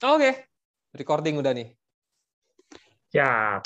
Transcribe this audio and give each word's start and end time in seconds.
Oke, 0.00 0.48
recording 0.96 1.44
udah 1.44 1.52
nih. 1.52 1.76
Siap. 3.12 3.60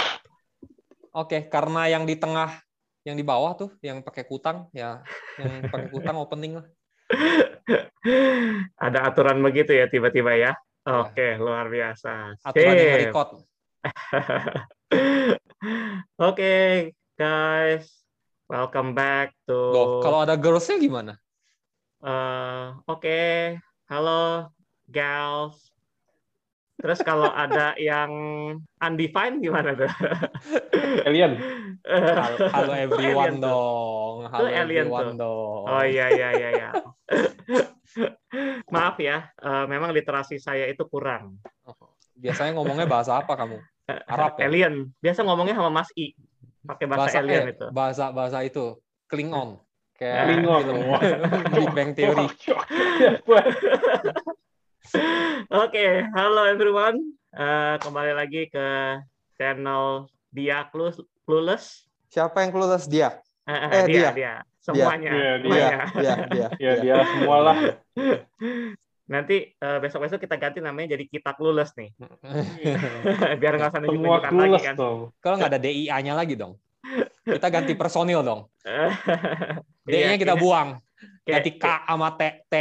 Oke, 1.14 1.46
karena 1.46 1.86
yang 1.86 2.02
di 2.02 2.18
tengah, 2.18 2.58
yang 3.06 3.14
di 3.14 3.22
bawah 3.22 3.54
tuh, 3.54 3.70
yang 3.78 4.02
pakai 4.02 4.26
kutang, 4.26 4.66
ya, 4.74 4.98
yang 5.38 5.70
pakai 5.70 5.94
kutang 5.94 6.18
opening 6.18 6.58
lah. 6.58 6.66
Ada 8.82 9.14
aturan 9.14 9.46
begitu 9.46 9.78
ya 9.78 9.86
tiba-tiba 9.86 10.34
ya. 10.34 10.58
Oke, 10.82 11.38
luar 11.38 11.70
biasa. 11.70 12.34
Aturan 12.42 12.82
yang 12.82 12.98
record. 13.06 13.28
Oke, 16.18 16.54
guys. 17.14 17.86
Welcome 18.50 18.98
back 18.98 19.38
to 19.46 19.54
Loh, 19.54 20.02
kalau 20.02 20.26
ada 20.26 20.34
girls-nya 20.34 20.82
gimana? 20.82 21.14
Eh, 22.02 22.66
Oke, 22.90 23.54
halo 23.86 24.50
gals. 24.90 25.73
Terus 26.84 27.00
kalau 27.00 27.32
ada 27.32 27.72
yang 27.80 28.12
undefined 28.76 29.40
gimana 29.40 29.72
tuh? 29.72 29.88
Alien. 31.08 31.40
Halo, 32.52 32.76
everyone 32.76 33.40
Alien 33.40 33.40
dong. 33.40 34.28
Halo 34.28 34.48
alien 34.52 34.92
everyone 34.92 35.16
tuh. 35.16 35.18
dong. 35.24 35.64
Oh 35.64 35.80
iya 35.80 36.12
iya 36.12 36.28
iya 36.36 36.48
iya. 36.52 36.68
Maaf 38.68 39.00
ya, 39.00 39.32
eh, 39.32 39.64
memang 39.64 39.96
literasi 39.96 40.36
saya 40.36 40.68
itu 40.68 40.84
kurang. 40.84 41.40
Biasanya 42.20 42.52
ngomongnya 42.52 42.84
bahasa 42.84 43.16
apa 43.16 43.32
kamu? 43.32 43.64
Arab 44.04 44.36
ya? 44.36 44.44
Alien. 44.44 44.92
Biasa 45.00 45.24
ngomongnya 45.24 45.56
sama 45.56 45.72
Mas 45.72 45.88
I. 45.96 46.12
Pakai 46.68 46.84
bahasa, 46.84 47.24
alien 47.24 47.48
eh, 47.48 47.56
itu. 47.56 47.66
Bahasa 47.72 48.12
bahasa 48.12 48.44
itu 48.44 48.76
Klingon. 49.08 49.56
Kayak 49.96 50.36
Klingon. 50.36 50.62
film 50.68 50.84
Big 51.48 51.72
Bang 51.72 51.96
Theory. 51.96 52.28
Oke, 55.64 55.84
halo 56.12 56.44
everyone. 56.44 57.00
Eh, 57.32 57.74
kembali 57.80 58.12
lagi 58.14 58.46
ke 58.46 58.66
channel 59.34 60.06
Dia 60.28 60.68
Clueless. 60.68 61.00
Clueless. 61.24 61.88
Siapa 62.12 62.44
yang 62.44 62.52
kelulus 62.52 62.84
dia? 62.86 63.18
Eh, 63.44 63.52
eh, 63.52 63.70
Eh, 63.74 63.84
dia, 63.88 63.88
dia. 63.88 64.10
dia. 64.12 64.34
Semuanya. 64.60 65.10
Iya, 65.12 65.32
dia. 65.36 65.42
semuanya. 65.42 65.78
Dia, 65.92 66.14
dia, 66.28 66.48
Ya 66.64 66.72
dia 66.80 66.96
semua 67.06 67.36
lah. 67.42 67.56
Nanti 69.12 69.36
eh, 69.52 69.78
besok-besok 69.80 70.16
kita 70.18 70.36
ganti 70.36 70.58
namanya 70.60 70.96
jadi 70.96 71.04
kita 71.04 71.32
Clueless 71.32 71.72
nih. 71.76 71.92
Biar 73.36 73.52
nggak 73.56 73.70
usah 73.72 73.80
Semua 73.80 73.88
nunjuk-nunjukan 73.88 74.30
lagi 74.30 74.32
clueless 74.32 74.64
kan. 74.64 74.74
Kalau 75.20 75.34
nggak 75.40 75.50
ada 75.50 75.60
DIA-nya 75.60 76.12
lagi 76.12 76.34
dong. 76.36 76.56
Kita 77.24 77.48
ganti 77.48 77.72
personil 77.72 78.20
dong. 78.20 78.48
D-nya 79.82 80.12
Iya, 80.12 80.20
kita 80.20 80.34
buang. 80.36 80.76
kayak- 81.24 81.40
Ganti 81.40 81.50
K 81.56 81.64
sama 81.88 82.08
T. 82.16 82.22
T. 82.46 82.54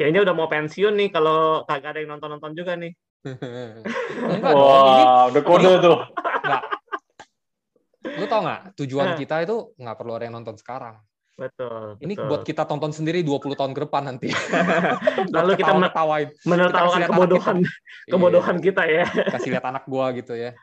Kayaknya 0.00 0.24
udah 0.24 0.32
mau 0.32 0.48
pensiun 0.48 0.96
nih 0.96 1.12
kalau 1.12 1.60
kagak 1.68 1.92
ada 1.92 2.00
yang 2.00 2.16
nonton-nonton 2.16 2.56
juga 2.56 2.72
nih. 2.72 2.96
Enggak 4.32 4.52
dong. 4.56 4.80
Ini 4.88 5.02
Wah, 5.04 5.24
udah 5.28 5.42
kode 5.44 5.72
tuh. 5.84 5.98
enggak. 6.40 6.62
Lu 8.16 8.24
tau 8.24 8.40
nggak? 8.40 8.60
Tujuan 8.80 9.12
Nah. 9.12 9.18
kita 9.20 9.44
itu 9.44 9.76
nggak 9.76 9.96
perlu 10.00 10.16
ada 10.16 10.24
yang 10.24 10.40
nonton 10.40 10.56
sekarang. 10.56 10.96
Betul. 11.36 12.00
Ini 12.00 12.16
betul. 12.16 12.28
buat 12.32 12.42
kita 12.44 12.64
tonton 12.64 12.96
sendiri 12.96 13.20
20 13.20 13.52
tahun 13.52 13.76
ke 13.76 13.80
depan 13.84 14.08
nanti. 14.08 14.32
Lalu 15.36 15.60
kita 15.60 15.72
men- 15.72 15.92
ketawain. 15.92 16.28
menertawakan 16.48 16.96
lihat 16.96 17.04
anak 17.04 17.08
kebodohan 17.12 17.56
kebodohan 18.12 18.56
kita 18.56 18.82
ya. 18.88 19.04
Iya, 19.04 19.24
kasih 19.36 19.50
lihat 19.52 19.64
anak 19.68 19.84
gua 19.84 20.16
gitu 20.16 20.32
ya. 20.32 20.56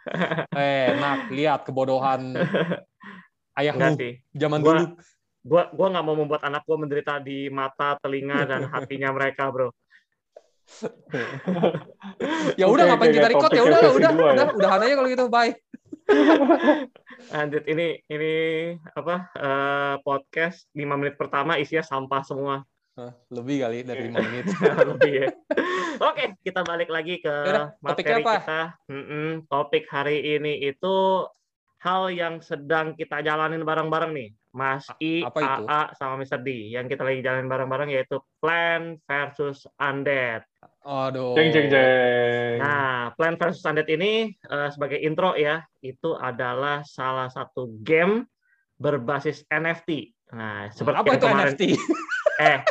Eh, 0.49 0.97
nak, 0.97 1.29
lihat 1.29 1.61
kebodohan 1.61 2.33
ayahmu 3.53 4.01
sih. 4.01 4.17
zaman 4.33 4.59
Gua- 4.61 4.81
dulu. 4.81 4.85
Gua 5.47 5.71
gua 5.71 5.87
nggak 5.95 6.05
mau 6.05 6.15
membuat 6.19 6.43
anak 6.43 6.67
gua 6.67 6.77
menderita 6.83 7.23
di 7.23 7.47
mata, 7.47 7.95
telinga 8.03 8.43
dan 8.51 8.67
hatinya 8.67 9.15
mereka, 9.15 9.47
Bro. 9.47 9.71
Ya 12.59 12.67
udah 12.67 12.83
ngapain 12.91 13.15
kita 13.15 13.31
record 13.31 13.51
ya 13.55 13.63
udah 13.63 13.79
udah 13.87 14.11
ya. 14.11 14.31
udah 14.35 14.47
udahan 14.51 14.79
aja 14.83 14.93
kalau 14.99 15.09
gitu 15.09 15.25
bye. 15.31 15.55
Lanjut 17.33 17.63
ini 17.71 18.03
ini 18.11 18.33
apa 18.91 19.31
eh, 19.31 19.95
podcast 20.03 20.67
5 20.75 20.99
menit 20.99 21.15
pertama 21.15 21.55
isinya 21.55 21.87
sampah 21.87 22.21
semua. 22.27 22.55
Lebih 23.31 23.63
kali 23.63 23.79
dari 23.87 24.11
5 24.11 24.27
menit. 24.27 24.45
Lebih 24.91 25.13
ya. 25.23 25.27
Oke, 26.03 26.23
kita 26.43 26.61
balik 26.67 26.89
lagi 26.89 27.21
ke 27.21 27.31
Yaudah, 27.31 27.77
materi 27.79 28.21
apa? 28.21 28.33
kita. 28.41 28.61
Mm-mm, 28.89 29.45
topik 29.47 29.85
hari 29.87 30.37
ini 30.37 30.67
itu 30.67 31.25
hal 31.81 32.09
yang 32.09 32.41
sedang 32.41 32.97
kita 32.97 33.21
jalanin 33.21 33.61
bareng-bareng 33.61 34.11
nih. 34.13 34.29
Mas 34.57 34.89
I, 34.97 35.21
apa 35.21 35.37
itu? 35.37 35.63
AA, 35.69 35.81
sama 35.93 36.17
Mr. 36.17 36.41
D. 36.41 36.73
Yang 36.73 36.97
kita 36.97 37.05
lagi 37.05 37.21
jalanin 37.21 37.45
bareng-bareng 37.45 37.93
yaitu 37.93 38.17
Plan 38.41 38.97
versus 39.05 39.69
Undead. 39.77 40.41
Aduh. 40.81 41.37
Jeng 41.37 41.53
jeng 41.53 41.69
jeng. 41.69 42.57
Nah, 42.57 43.13
Plan 43.13 43.37
versus 43.37 43.61
Undead 43.61 43.85
ini 43.85 44.33
eh, 44.33 44.69
sebagai 44.73 44.97
intro 44.97 45.37
ya, 45.37 45.61
itu 45.85 46.17
adalah 46.17 46.81
salah 46.89 47.29
satu 47.29 47.69
game 47.85 48.25
berbasis 48.81 49.45
NFT. 49.53 50.09
Nah, 50.33 50.73
seperti 50.73 50.97
apa 50.97 51.07
yang 51.13 51.19
itu 51.21 51.27
kemarin- 51.29 51.47
NFT? 51.53 51.63
Eh, 52.37 52.61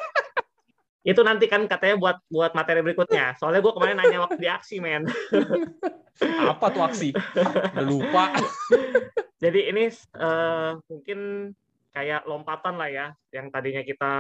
itu 1.03 1.19
nanti 1.27 1.51
kan 1.51 1.67
katanya 1.67 1.99
buat 1.99 2.23
buat 2.31 2.55
materi 2.55 2.87
berikutnya. 2.87 3.35
Soalnya 3.35 3.67
gue 3.67 3.75
kemarin 3.75 3.99
nanya 3.99 4.23
waktu 4.23 4.39
di 4.39 4.47
aksi, 4.47 4.79
men. 4.79 5.11
apa 6.55 6.67
tuh 6.71 6.87
aksi? 6.87 7.11
Udah 7.11 7.83
lupa. 7.83 8.31
Jadi 9.43 9.75
ini 9.75 9.91
eh, 9.91 10.71
mungkin 10.87 11.51
kayak 11.97 12.29
lompatan 12.29 12.77
lah 12.77 12.89
ya, 12.93 13.07
yang 13.33 13.49
tadinya 13.49 13.81
kita 13.81 14.13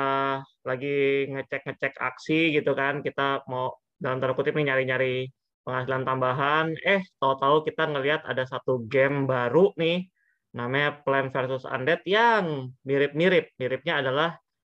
lagi 0.64 1.28
ngecek-ngecek 1.28 1.94
aksi 2.00 2.56
gitu 2.56 2.72
kan, 2.72 3.04
kita 3.04 3.44
mau 3.52 3.76
dalam 4.00 4.16
tanda 4.16 4.32
kutip 4.32 4.56
nih 4.56 4.72
nyari-nyari 4.72 5.28
penghasilan 5.60 6.08
tambahan, 6.08 6.66
eh 6.80 7.04
tahu-tahu 7.20 7.68
kita 7.68 7.82
ngelihat 7.92 8.24
ada 8.24 8.48
satu 8.48 8.88
game 8.88 9.28
baru 9.28 9.76
nih, 9.76 10.08
namanya 10.56 11.04
Plan 11.04 11.28
versus 11.28 11.68
Undead 11.68 12.00
yang 12.08 12.72
mirip-mirip. 12.88 13.52
Miripnya 13.60 14.00
adalah 14.00 14.30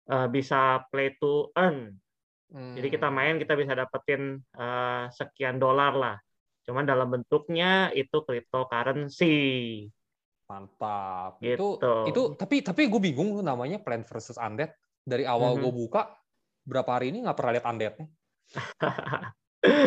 eh, 0.10 0.28
bisa 0.34 0.82
play 0.90 1.14
to 1.22 1.54
earn. 1.54 1.94
Jadi 2.48 2.88
kita 2.88 3.12
Hmm. 3.12 3.18
main 3.20 3.36
kita 3.44 3.54
bisa 3.60 3.76
dapetin 3.76 4.40
eh, 4.40 5.04
sekian 5.14 5.60
dolar 5.60 5.94
lah. 5.94 6.16
Cuman 6.64 6.88
dalam 6.88 7.12
bentuknya 7.12 7.92
itu 7.92 8.24
cryptocurrency. 8.24 9.36
Mantap. 10.48 11.44
Gitu. 11.44 11.76
Itu 11.80 12.08
itu 12.08 12.22
tapi 12.40 12.64
tapi 12.64 12.88
gue 12.88 13.02
bingung 13.04 13.44
namanya 13.44 13.78
Plant 13.78 14.08
versus 14.08 14.40
Undead. 14.40 14.72
Dari 15.04 15.24
awal 15.24 15.56
Mhm. 15.56 15.62
gue 15.64 15.74
buka 15.76 16.02
berapa 16.64 16.88
hari 17.00 17.12
ini 17.12 17.24
nggak 17.24 17.36
pernah 17.36 17.52
lihat 17.60 17.68
Undead-nya. 17.68 18.08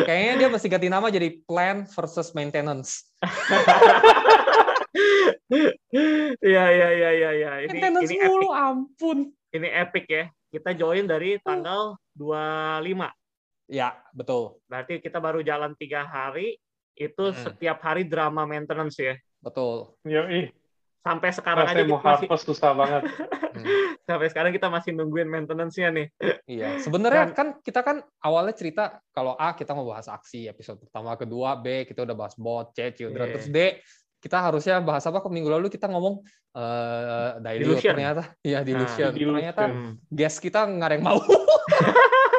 Kayaknya 0.07 0.33
dia 0.37 0.49
mesti 0.49 0.67
ganti 0.69 0.87
nama 0.87 1.07
jadi 1.09 1.29
Plan 1.43 1.85
versus 1.89 2.31
Maintenance. 2.33 3.09
Iya 6.41 6.63
iya 6.71 6.89
iya 6.95 7.09
iya 7.11 7.29
iya. 7.35 7.51
Ini 7.67 7.75
Maintenance 7.75 8.07
ini 8.07 8.15
mulu, 8.23 8.49
epic. 8.49 8.63
ampun. 8.63 9.17
Ini 9.51 9.67
epic 9.83 10.05
ya. 10.07 10.25
Kita 10.47 10.71
join 10.71 11.03
dari 11.03 11.35
tanggal 11.43 11.99
25. 12.15 13.11
Ya, 13.67 13.95
betul. 14.11 14.59
Berarti 14.67 14.99
kita 14.99 15.19
baru 15.19 15.43
jalan 15.43 15.75
tiga 15.75 16.03
hari. 16.03 16.55
Itu 16.95 17.31
Mhm. 17.31 17.35
setiap 17.35 17.83
hari 17.83 18.03
drama 18.07 18.43
maintenance 18.43 18.95
ya. 18.95 19.15
Betul. 19.41 19.97
Yoi. 20.05 20.53
Sampai 21.01 21.33
sekarang 21.33 21.65
aja 21.65 21.73
Rasanya 21.73 21.81
kita 21.81 21.91
mau 21.91 21.99
masih 21.99 22.27
harvest 22.29 22.45
susah 22.45 22.71
banget. 22.73 23.03
Hmm. 23.51 23.67
sampai 24.07 24.31
sekarang 24.31 24.55
kita 24.55 24.71
masih 24.71 24.95
nungguin 24.95 25.27
maintenance-nya 25.27 25.91
nih. 25.91 26.07
Iya, 26.47 26.79
sebenarnya 26.79 27.29
Dan- 27.29 27.35
kan 27.35 27.47
kita 27.59 27.83
kan 27.83 27.99
awalnya 28.17 28.55
cerita 28.55 29.03
kalau 29.11 29.35
A 29.35 29.51
kita 29.53 29.75
mau 29.75 29.83
bahas 29.83 30.07
aksi 30.07 30.47
episode 30.47 30.79
pertama, 30.79 31.19
kedua 31.19 31.59
B 31.59 31.83
kita 31.83 32.01
udah 32.01 32.15
bahas 32.15 32.31
bot, 32.33 32.71
C 32.71 32.95
children, 32.95 33.27
Iya. 33.27 33.33
terus 33.35 33.47
D 33.51 33.59
kita 34.17 34.39
harusnya 34.39 34.79
bahas 34.79 35.03
apa? 35.03 35.19
Minggu 35.27 35.51
lalu 35.51 35.67
kita 35.67 35.85
ngomong 35.85 36.23
eh 36.53 37.31
Daily 37.39 37.67
Delusion. 37.67 37.91
ternyata, 37.91 38.23
iya 38.41 38.63
Nah, 38.63 38.65
Delusion. 38.65 39.11
Delusion. 39.11 39.35
Ternyata 39.35 39.63
guest 40.07 40.37
kita 40.39 40.63
nggak 40.63 40.87
ada 40.87 40.95
yang 40.95 41.05
mau. 41.05 41.19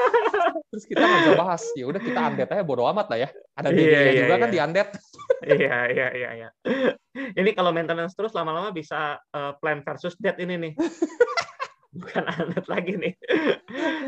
terus 0.73 0.89
kita 0.89 1.05
nggak 1.05 1.21
bisa 1.21 1.35
bahas. 1.37 1.63
Ya 1.77 1.85
udah 1.85 2.01
kita 2.01 2.19
undead 2.25 2.49
aja 2.49 2.65
bodo 2.65 2.89
amat 2.89 3.07
lah 3.13 3.19
ya. 3.21 3.29
Ada 3.53 3.69
Iya, 3.69 3.77
baby 3.77 3.93
iya, 3.93 4.13
juga 4.25 4.33
iya. 4.33 4.41
kan 4.41 4.49
di 4.49 4.59
undead. 4.59 4.89
Iya, 5.45 5.79
iya, 5.93 6.07
iya, 6.17 6.29
iya. 6.33 6.49
Ini 7.13 7.51
kalau 7.53 7.77
maintenance 7.77 8.17
terus 8.17 8.33
lama-lama 8.33 8.73
bisa 8.73 9.21
eh, 9.21 9.53
plan 9.61 9.85
versus 9.85 10.17
dead 10.17 10.41
ini 10.41 10.57
nih. 10.57 10.73
Bukan 12.01 12.25
anet 12.25 12.65
lagi 12.65 12.97
nih. 12.97 13.13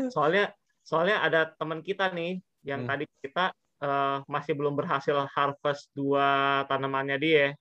Soalnya 0.09 0.49
soalnya 0.81 1.21
ada 1.21 1.53
teman 1.53 1.85
kita 1.85 2.09
nih 2.09 2.41
yang 2.65 2.81
Hmm. 2.83 2.89
tadi 2.89 3.05
kita 3.21 3.53
eh, 3.77 4.17
masih 4.25 4.57
belum 4.57 4.73
berhasil 4.73 5.13
harvest 5.29 5.93
dua 5.93 6.63
tanamannya 6.65 7.17
dia. 7.21 7.53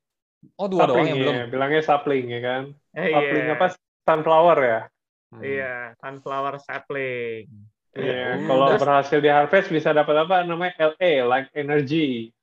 Oh 0.57 0.65
dua 0.69 0.89
doang 0.89 1.05
Sapling 1.05 1.09
yang 1.09 1.19
ya, 1.21 1.25
belum. 1.25 1.37
bilangnya 1.53 1.83
sapling 1.85 2.25
ya 2.29 2.41
kan. 2.41 2.63
Eh, 2.97 3.09
Sapling 3.13 3.45
iya. 3.45 3.57
apa? 3.57 3.67
Sunflower 4.05 4.59
ya. 4.61 4.81
Hmm. 5.35 5.43
Iya, 5.43 5.75
sunflower 6.01 6.55
sapling. 6.63 7.45
Iya, 7.95 8.37
Hmm. 8.37 8.47
kalau 8.51 8.67
Terus- 8.75 8.83
berhasil 8.83 9.19
di 9.23 9.31
harvest 9.31 9.69
bisa 9.71 9.95
dapat 9.95 10.27
apa 10.27 10.43
namanya 10.43 10.75
LA, 10.93 11.23
like 11.23 11.49
energy. 11.55 12.35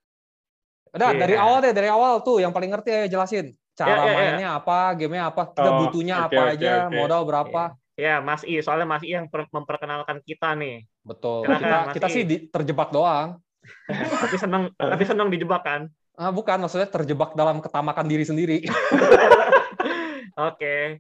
Udah 0.92 1.12
dari 1.12 1.36
Iya. 1.36 1.44
awal 1.44 1.58
deh, 1.60 1.74
dari 1.76 1.90
awal 1.92 2.24
tuh 2.24 2.40
yang 2.40 2.52
paling 2.52 2.72
ngerti 2.72 2.90
ayo 2.92 3.08
jelasin. 3.08 3.52
Cara 3.72 3.88
Ya, 3.92 3.96
ya, 3.96 4.04
ya. 4.04 4.16
mainnya 4.16 4.50
apa, 4.56 4.80
gamenya 4.96 5.24
apa, 5.28 5.52
kita 5.52 5.70
Oh, 5.70 5.78
butuhnya 5.84 6.16
oke, 6.24 6.26
apa 6.28 6.42
oke, 6.42 6.52
aja, 6.56 6.72
oke. 6.88 6.96
modal 6.96 7.22
berapa. 7.24 7.64
Ya, 7.96 8.20
Mas 8.20 8.44
I. 8.44 8.60
Soalnya 8.60 8.88
Mas 8.88 9.04
I 9.04 9.12
yang 9.14 9.28
memperkenalkan 9.28 10.20
kita 10.24 10.56
nih. 10.56 10.88
Betul. 11.04 11.48
kita 11.48 11.78
kita 11.96 12.08
sih 12.08 12.24
di, 12.24 12.36
terjebak 12.48 12.92
doang. 12.92 13.40
tapi 14.24 14.36
senang 14.36 14.64
tapi 14.74 15.04
senang 15.04 15.28
dijebak 15.30 15.62
kan? 15.62 15.82
Ah, 16.16 16.30
bukan, 16.30 16.60
maksudnya 16.60 16.88
terjebak 16.88 17.32
dalam 17.34 17.60
ketamakan 17.60 18.06
diri 18.06 18.24
sendiri. 18.24 18.58
Oke. 20.52 21.00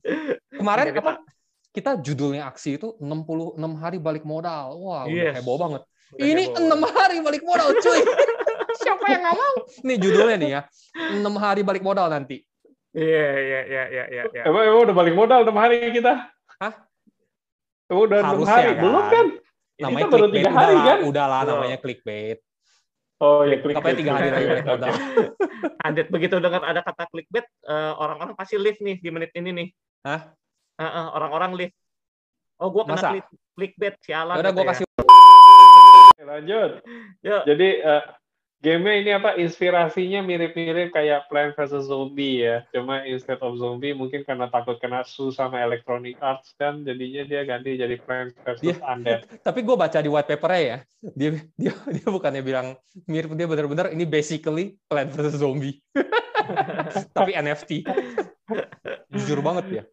Kemarin 0.51 0.85
Jadi, 0.91 0.99
apa? 0.99 1.13
Kita 1.71 1.95
judulnya 2.03 2.51
aksi 2.51 2.75
itu 2.75 2.99
66 2.99 3.55
hari 3.79 3.95
balik 3.95 4.27
modal. 4.27 4.75
Wah, 4.75 5.07
yes. 5.07 5.31
udah 5.31 5.35
heboh 5.39 5.57
banget. 5.57 5.81
Udah 6.11 6.27
Ini 6.27 6.43
enam 6.59 6.81
hari 6.83 7.17
balik 7.23 7.43
modal, 7.47 7.71
cuy. 7.79 7.99
Siapa 8.83 9.05
yang 9.07 9.23
nggak 9.23 9.37
mau? 9.39 9.55
Nih 9.87 9.97
judulnya 9.99 10.35
nih 10.35 10.49
ya. 10.51 10.61
Enam 11.15 11.35
hari 11.39 11.63
balik 11.63 11.79
modal 11.79 12.11
nanti. 12.11 12.43
Iya, 12.91 13.27
iya, 13.39 13.59
iya, 13.71 13.83
iya, 13.87 14.03
iya. 14.35 14.43
Emang, 14.43 14.67
emang 14.67 14.83
udah 14.91 14.95
balik 14.99 15.15
modal 15.15 15.47
enam 15.47 15.55
hari 15.55 15.79
kita? 15.95 16.27
Hah? 16.59 16.73
Udah 17.87 18.19
enam 18.19 18.43
hari, 18.43 18.75
kan? 18.75 18.83
belum 18.83 19.05
kan? 19.07 19.25
Namanya 19.79 20.07
baru 20.11 20.27
tiga 20.27 20.51
hari 20.51 20.75
kan? 20.75 20.97
Udah 21.07 21.25
lah, 21.31 21.41
namanya 21.47 21.77
clickbait. 21.79 22.43
Oh 23.23 23.47
ya 23.47 23.63
clickbait. 23.63 23.95
Tapi 23.95 23.99
tiga 24.03 24.11
hari 24.19 24.27
lagi 24.27 24.45
balik 24.51 24.67
modal. 24.67 24.91
Adit 25.87 26.07
begitu 26.11 26.35
dengar 26.43 26.67
ada 26.67 26.83
kata 26.83 27.07
clickbait, 27.07 27.47
uh, 27.63 27.95
orang-orang 27.95 28.35
pasti 28.35 28.59
live 28.59 28.79
nih 28.83 28.99
di 28.99 29.09
menit 29.13 29.31
ini 29.39 29.49
nih. 29.55 29.67
Hah? 30.03 30.35
Uh, 30.81 30.89
uh, 30.89 31.07
orang-orang 31.13 31.51
live. 31.53 31.75
Oh, 32.57 32.73
gua 32.73 32.89
kena 32.89 32.97
Masa? 32.97 33.09
clickbait 33.53 33.95
sialan. 34.01 34.41
Udah 34.41 34.51
gua 34.53 34.65
ya. 34.65 34.69
kasih. 34.73 34.85
Lanjut. 36.21 36.71
Yuk. 37.21 37.41
Jadi 37.45 37.69
uh, 37.85 38.03
Game-nya 38.61 38.93
ini 39.01 39.09
apa 39.09 39.41
inspirasinya 39.41 40.21
mirip-mirip 40.21 40.93
kayak 40.93 41.25
Plant 41.33 41.57
vs 41.57 41.89
Zombie 41.89 42.45
ya. 42.45 42.61
Cuma 42.69 43.01
instead 43.09 43.41
of 43.41 43.57
zombie 43.57 43.97
mungkin 43.97 44.21
karena 44.21 44.53
takut 44.53 44.77
kena 44.77 45.01
su 45.01 45.33
sama 45.33 45.65
Electronic 45.65 46.21
Arts 46.21 46.53
kan 46.61 46.85
jadinya 46.85 47.25
dia 47.25 47.41
ganti 47.41 47.73
jadi 47.73 47.97
Plant 47.97 48.37
vs 48.45 48.61
dia, 48.61 48.77
Undead. 48.85 49.25
Tapi 49.49 49.65
gue 49.65 49.73
baca 49.73 49.97
di 49.97 50.05
white 50.13 50.29
paper 50.29 50.51
ya, 50.61 50.77
dia 51.01 51.41
dia 51.57 51.73
dia 51.73 52.07
bukannya 52.13 52.45
bilang 52.45 52.77
mirip 53.09 53.33
dia 53.33 53.49
benar-benar 53.49 53.97
ini 53.97 54.05
basically 54.05 54.77
Plant 54.85 55.09
vs 55.09 55.41
Zombie. 55.41 55.81
Tapi 57.17 57.33
NFT. 57.33 57.81
Jujur 59.09 59.41
banget 59.41 59.65
ya. 59.73 59.83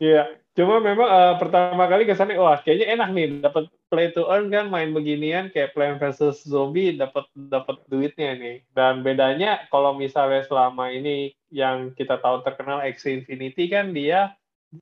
Iya, 0.00 0.32
cuma 0.56 0.80
memang 0.80 1.04
uh, 1.04 1.34
pertama 1.36 1.84
kali 1.84 2.08
kesannya 2.08 2.40
wah 2.40 2.56
kayaknya 2.64 2.96
enak 2.96 3.08
nih 3.12 3.26
dapat 3.44 3.68
play 3.92 4.08
to 4.16 4.24
earn 4.32 4.48
kan 4.48 4.72
main 4.72 4.96
beginian 4.96 5.52
kayak 5.52 5.76
Plant 5.76 6.00
vs 6.00 6.40
Zombie 6.48 6.96
dapat 6.96 7.28
dapat 7.36 7.84
duitnya 7.92 8.32
nih. 8.40 8.64
Dan 8.72 9.04
bedanya 9.04 9.68
kalau 9.68 9.92
misalnya 9.92 10.40
selama 10.48 10.88
ini 10.88 11.36
yang 11.52 11.92
kita 11.92 12.16
tahu 12.16 12.40
terkenal 12.40 12.80
X 12.80 13.04
Infinity 13.04 13.68
kan 13.68 13.92
dia 13.92 14.32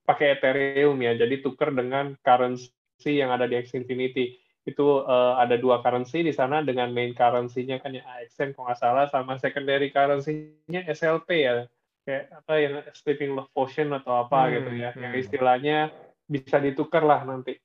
pakai 0.06 0.38
Ethereum 0.38 1.02
ya, 1.02 1.18
jadi 1.18 1.42
tuker 1.42 1.74
dengan 1.74 2.14
currency 2.22 3.18
yang 3.18 3.34
ada 3.34 3.50
di 3.50 3.58
X 3.58 3.74
Infinity. 3.74 4.38
Itu 4.62 5.02
uh, 5.02 5.34
ada 5.40 5.58
dua 5.58 5.82
currency 5.82 6.22
di 6.22 6.30
sana 6.30 6.62
dengan 6.62 6.94
main 6.94 7.10
currency-nya 7.10 7.82
kan 7.82 7.96
ya 7.96 8.06
AXN 8.06 8.54
kalau 8.54 8.70
nggak 8.70 8.78
salah 8.78 9.10
sama 9.10 9.34
secondary 9.40 9.90
currency-nya 9.90 10.86
SLP 10.86 11.28
ya 11.42 11.66
kayak 12.08 12.32
apa 12.32 12.52
yang 12.56 12.74
sleeping 12.96 13.36
love 13.36 13.52
potion 13.52 13.92
atau 13.92 14.24
apa 14.24 14.48
hmm, 14.48 14.52
gitu 14.56 14.70
ya 14.80 14.90
hmm. 14.96 15.00
yang 15.04 15.12
istilahnya 15.20 15.78
bisa 16.24 16.56
ditukar 16.56 17.04
lah 17.04 17.20
nanti 17.28 17.60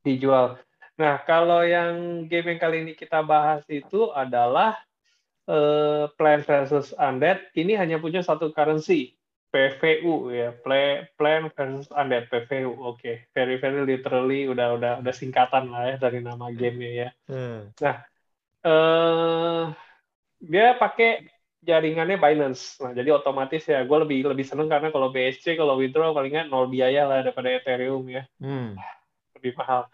dijual. 0.00 0.56
Nah 0.96 1.20
kalau 1.28 1.60
yang 1.60 2.24
game 2.24 2.56
yang 2.56 2.60
kali 2.60 2.88
ini 2.88 2.96
kita 2.96 3.20
bahas 3.20 3.60
itu 3.68 4.08
adalah 4.16 4.80
uh, 5.44 6.08
Plant 6.16 6.48
versus 6.48 6.96
Undead. 6.96 7.52
Ini 7.52 7.76
hanya 7.76 8.00
punya 8.00 8.24
satu 8.24 8.48
currency 8.48 9.12
PVU 9.52 10.32
ya, 10.32 10.56
Play, 10.56 11.04
Plant 11.20 11.52
versus 11.52 11.88
Undead 11.92 12.32
PVU. 12.32 12.72
Oke, 12.72 12.96
okay. 12.96 13.16
very 13.36 13.60
very 13.60 13.84
literally 13.84 14.48
udah 14.48 14.80
udah 14.80 14.92
udah 15.04 15.14
singkatan 15.14 15.68
lah 15.68 15.92
ya 15.92 15.96
dari 16.00 16.24
nama 16.24 16.48
gamenya 16.48 16.90
ya. 16.96 17.08
Hmm. 17.28 17.60
Nah, 17.76 17.96
uh, 18.64 19.62
dia 20.40 20.74
pakai 20.80 21.28
jaringannya 21.62 22.18
Binance. 22.18 22.82
Nah, 22.82 22.90
jadi 22.90 23.14
otomatis 23.14 23.62
ya 23.64 23.86
gue 23.86 23.98
lebih 24.02 24.26
lebih 24.26 24.42
seneng 24.42 24.66
karena 24.66 24.90
kalau 24.90 25.14
BSC 25.14 25.54
kalau 25.54 25.78
withdraw 25.78 26.10
palingan 26.10 26.50
nol 26.50 26.66
biaya 26.66 27.06
lah 27.06 27.22
daripada 27.22 27.48
Ethereum 27.54 28.04
ya. 28.10 28.26
Hmm. 28.42 28.74
Lebih 29.38 29.58
mahal. 29.58 29.90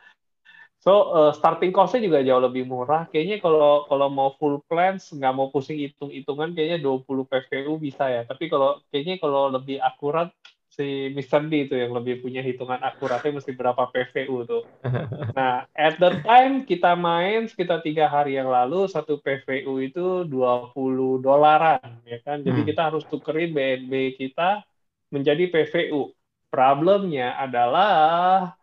So 0.78 1.10
uh, 1.10 1.32
starting 1.34 1.74
cost-nya 1.74 2.06
juga 2.06 2.22
jauh 2.22 2.38
lebih 2.38 2.62
murah. 2.62 3.10
Kayaknya 3.10 3.42
kalau 3.42 3.88
kalau 3.90 4.06
mau 4.12 4.30
full 4.38 4.62
plans 4.70 5.10
nggak 5.10 5.34
mau 5.34 5.50
pusing 5.50 5.74
hitung-hitungan 5.74 6.54
kayaknya 6.54 6.78
20 6.78 7.26
PVU 7.26 7.80
bisa 7.82 8.06
ya. 8.06 8.22
Tapi 8.22 8.46
kalau 8.46 8.78
kayaknya 8.94 9.18
kalau 9.18 9.50
lebih 9.50 9.82
akurat 9.82 10.30
si 10.78 11.10
Mr. 11.10 11.50
D 11.50 11.66
itu 11.66 11.74
yang 11.74 11.90
lebih 11.90 12.22
punya 12.22 12.38
hitungan 12.38 12.78
akuratnya 12.78 13.42
mesti 13.42 13.50
berapa 13.50 13.90
PVU 13.90 14.46
tuh. 14.46 14.62
Nah, 15.38 15.66
at 15.74 15.98
the 15.98 16.22
time 16.22 16.62
kita 16.66 16.94
main 16.94 17.50
sekitar 17.50 17.82
tiga 17.82 18.06
hari 18.06 18.38
yang 18.38 18.50
lalu 18.50 18.86
satu 18.86 19.18
PVU 19.18 19.82
itu 19.82 20.22
20 20.26 20.74
dolaran 21.22 21.82
ya 22.06 22.22
kan. 22.22 22.42
Jadi 22.46 22.62
hmm. 22.62 22.68
kita 22.70 22.90
harus 22.90 23.02
tukerin 23.10 23.50
BNB 23.50 24.18
kita 24.18 24.62
menjadi 25.10 25.50
PVU. 25.50 26.14
Problemnya 26.50 27.34
adalah 27.38 28.54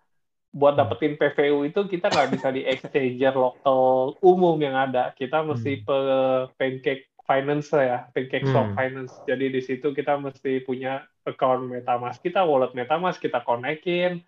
buat 0.55 0.75
hmm. 0.75 0.81
dapetin 0.83 1.13
PVU 1.19 1.67
itu 1.67 1.83
kita 1.87 2.07
nggak 2.07 2.31
bisa 2.31 2.47
di 2.51 2.63
exchanger 2.63 3.35
lokal 3.35 4.15
umum 4.23 4.55
yang 4.59 4.75
ada. 4.75 5.11
Kita 5.11 5.43
mesti 5.43 5.79
hmm. 5.79 5.83
pe 5.83 5.97
pancake 6.55 7.03
finance 7.27 7.71
ya, 7.75 8.07
pancake 8.15 8.47
swap 8.47 8.71
hmm. 8.71 8.77
finance. 8.79 9.13
Jadi 9.27 9.51
di 9.51 9.61
situ 9.63 9.91
kita 9.91 10.15
mesti 10.19 10.63
punya 10.63 11.03
account 11.25 11.67
MetaMask 11.67 12.21
kita, 12.21 12.45
wallet 12.45 12.71
MetaMask 12.77 13.19
kita 13.19 13.41
konekin. 13.41 14.21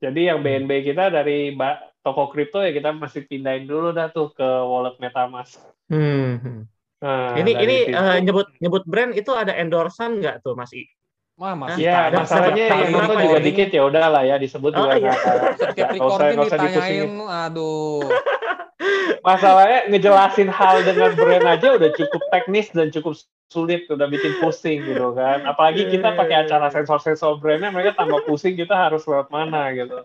Jadi 0.00 0.28
yang 0.28 0.44
BNB 0.44 0.70
hmm. 0.70 0.86
kita 0.92 1.04
dari 1.12 1.54
toko 2.00 2.32
kripto 2.32 2.64
ya 2.64 2.72
kita 2.72 2.96
masih 2.96 3.28
pindahin 3.28 3.68
dulu 3.68 3.92
dah 3.94 4.10
tuh 4.10 4.34
ke 4.34 4.44
wallet 4.44 4.98
MetaMask. 4.98 5.62
Hmm. 5.88 6.66
Nah, 7.00 7.32
ini 7.40 7.56
ini 7.56 7.76
uh, 7.96 8.20
nyebut 8.20 8.52
nyebut 8.60 8.84
brand 8.84 9.16
itu 9.16 9.32
ada 9.32 9.56
endorsan 9.56 10.20
nggak 10.20 10.44
tuh 10.44 10.52
Mas 10.52 10.72
I? 10.76 10.84
Wah, 11.40 11.56
masih 11.56 11.88
ya, 11.88 12.12
masalahnya 12.12 12.68
yang 12.68 12.92
itu 12.92 13.14
juga 13.16 13.38
ya? 13.40 13.40
dikit 13.40 13.68
ya 13.72 13.82
udahlah 13.88 14.22
ya 14.28 14.36
disebut 14.36 14.76
oh, 14.76 14.84
juga. 14.84 15.00
Iya. 15.00 15.12
Setiap 15.56 15.88
recording 15.96 16.36
ditanyain, 16.44 17.10
aduh. 17.24 18.04
Masalahnya 19.20 19.90
ngejelasin 19.90 20.48
hal 20.48 20.82
dengan 20.82 21.12
brand 21.14 21.46
aja 21.46 21.76
udah 21.76 21.90
cukup 21.94 22.22
teknis 22.32 22.68
dan 22.72 22.88
cukup 22.88 23.18
sulit 23.50 23.90
udah 23.90 24.06
bikin 24.06 24.38
pusing 24.38 24.86
gitu 24.86 25.10
kan. 25.12 25.42
Apalagi 25.42 25.90
kita 25.90 26.14
pakai 26.14 26.46
acara 26.46 26.70
sensor-sensor 26.70 27.42
brandnya 27.42 27.74
mereka 27.74 27.98
tambah 27.98 28.22
pusing 28.24 28.54
kita 28.54 28.72
harus 28.72 29.02
lewat 29.04 29.26
mana 29.34 29.74
gitu. 29.74 30.00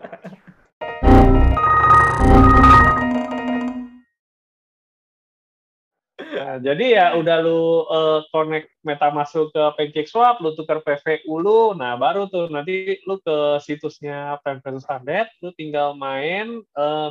Nah, 6.36 6.60
jadi 6.60 6.86
ya 7.00 7.06
udah 7.16 7.38
lu 7.44 7.84
uh, 7.88 8.20
connect 8.32 8.72
meta 8.80 9.08
masuk 9.12 9.52
ke 9.52 9.62
PancakeSwap, 9.76 10.40
lu 10.40 10.52
tukar 10.52 10.84
PVU 10.84 11.42
lu, 11.42 11.60
nah 11.74 11.96
baru 11.96 12.28
tuh 12.28 12.52
nanti 12.52 12.96
lu 13.04 13.20
ke 13.20 13.60
situsnya 13.60 14.36
Standard, 14.80 15.28
lu 15.40 15.50
tinggal 15.56 15.96
main 15.96 16.64
uh, 16.76 17.08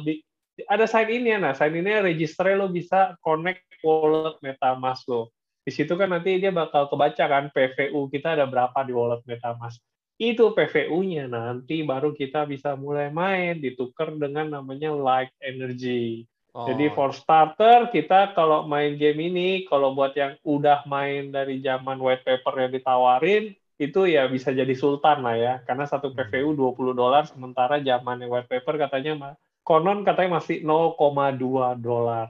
ada 0.64 0.88
sign 0.88 1.12
in 1.12 1.28
ya, 1.28 1.38
nah 1.42 1.52
sign 1.52 1.76
ini 1.76 2.00
register 2.00 2.48
lo 2.56 2.72
bisa 2.72 3.20
connect 3.20 3.68
wallet 3.84 4.40
MetaMask 4.40 5.04
lo. 5.12 5.36
Di 5.66 5.74
situ 5.74 5.98
kan 5.98 6.14
nanti 6.14 6.38
dia 6.38 6.54
bakal 6.54 6.88
kebaca 6.88 7.26
kan 7.26 7.50
PVU 7.52 8.08
kita 8.08 8.38
ada 8.40 8.46
berapa 8.48 8.76
di 8.86 8.94
wallet 8.96 9.20
MetaMask. 9.28 9.82
Itu 10.16 10.56
PVU-nya 10.56 11.28
nanti 11.28 11.84
baru 11.84 12.16
kita 12.16 12.48
bisa 12.48 12.80
mulai 12.80 13.12
main 13.12 13.60
ditukar 13.60 14.16
dengan 14.16 14.48
namanya 14.48 14.96
Light 14.96 15.36
Energy. 15.44 16.24
Oh. 16.56 16.72
Jadi 16.72 16.88
for 16.96 17.12
starter 17.12 17.92
kita 17.92 18.32
kalau 18.32 18.64
main 18.64 18.96
game 18.96 19.28
ini 19.28 19.68
kalau 19.68 19.92
buat 19.92 20.16
yang 20.16 20.40
udah 20.48 20.88
main 20.88 21.36
dari 21.36 21.60
zaman 21.60 22.00
white 22.00 22.24
paper 22.24 22.56
yang 22.56 22.72
ditawarin 22.72 23.52
itu 23.76 24.08
ya 24.08 24.24
bisa 24.32 24.56
jadi 24.56 24.72
sultan 24.72 25.20
lah 25.20 25.36
ya 25.36 25.54
karena 25.68 25.84
satu 25.84 26.16
PVU 26.16 26.56
20 26.56 26.96
dolar 26.96 27.28
sementara 27.28 27.84
zaman 27.84 28.24
white 28.24 28.48
paper 28.48 28.80
katanya 28.80 29.14
mah 29.20 29.34
konon 29.66 30.06
katanya 30.06 30.38
masih 30.38 30.62
0,2 30.62 31.74
dolar. 31.82 32.30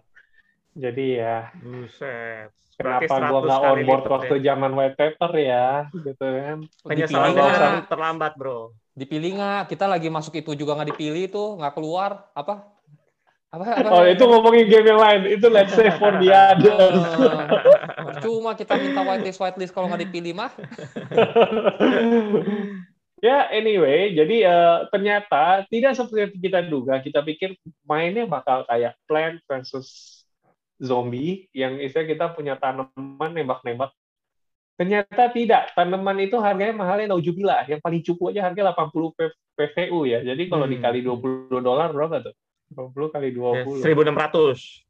Jadi 0.71 1.19
ya. 1.19 1.51
Buset. 1.59 2.55
Kenapa 2.75 3.31
gua 3.31 3.39
nggak 3.39 3.61
on 3.71 3.79
board 3.87 4.03
waktu 4.11 4.35
ya. 4.43 4.51
zaman 4.51 4.75
white 4.75 4.99
paper 4.99 5.31
ya, 5.39 5.87
gitu 5.95 6.25
kan? 6.27 6.59
Penyesalannya 6.83 7.87
terlambat, 7.87 8.35
bro. 8.35 8.75
Dipilih 8.91 9.39
nggak? 9.39 9.71
Kita 9.71 9.87
lagi 9.87 10.11
masuk 10.11 10.35
itu 10.35 10.51
juga 10.59 10.75
nggak 10.75 10.91
dipilih 10.91 11.31
tuh, 11.31 11.55
nggak 11.55 11.71
keluar. 11.71 12.27
Apa? 12.35 12.67
Apa, 13.47 13.79
apa? 13.79 13.89
Oh, 13.95 14.03
itu 14.03 14.19
ngomongin 14.27 14.67
game 14.67 14.91
yang 14.91 14.99
lain. 14.99 15.39
Itu 15.39 15.47
let's 15.47 15.71
say 15.71 15.87
for 15.95 16.19
the 16.19 16.35
others. 16.35 16.99
Cuma 18.19 18.59
kita 18.59 18.75
minta 18.75 19.07
whitelist 19.07 19.39
whitelist 19.39 19.71
kalau 19.71 19.87
nggak 19.87 20.11
dipilih 20.11 20.35
mah. 20.35 20.51
Ya, 23.25 23.49
anyway, 23.49 24.13
jadi 24.13 24.45
uh, 24.45 24.77
ternyata 24.93 25.65
tidak 25.73 25.97
seperti 25.97 26.19
yang 26.21 26.33
kita 26.45 26.59
duga. 26.69 27.01
Kita 27.01 27.25
pikir 27.25 27.57
mainnya 27.81 28.29
bakal 28.29 28.69
kayak 28.69 28.93
Plant 29.09 29.41
versus 29.49 30.21
Zombie, 30.77 31.49
yang 31.49 31.81
istilah 31.81 32.05
kita 32.05 32.25
punya 32.37 32.53
tanaman 32.61 33.31
nembak-nembak. 33.33 33.89
Ternyata 34.77 35.33
tidak. 35.33 35.73
Tanaman 35.73 36.21
itu 36.21 36.37
harganya 36.37 36.77
mahalnya 36.77 37.17
naujubillah. 37.17 37.65
Yang 37.65 37.81
paling 37.81 38.01
cukup 38.05 38.29
aja 38.29 38.45
harganya 38.45 38.77
80 38.77 39.17
PVU 39.57 39.99
ya. 40.05 40.21
Jadi 40.21 40.43
kalau 40.45 40.69
hmm. 40.69 40.73
dikali 40.77 40.99
20 41.01 41.65
dolar 41.65 41.89
berapa 41.97 42.29
tuh? 42.29 42.35
20 42.77 43.09
kali 43.09 43.33
20. 43.33 43.81
1600. 43.81 44.84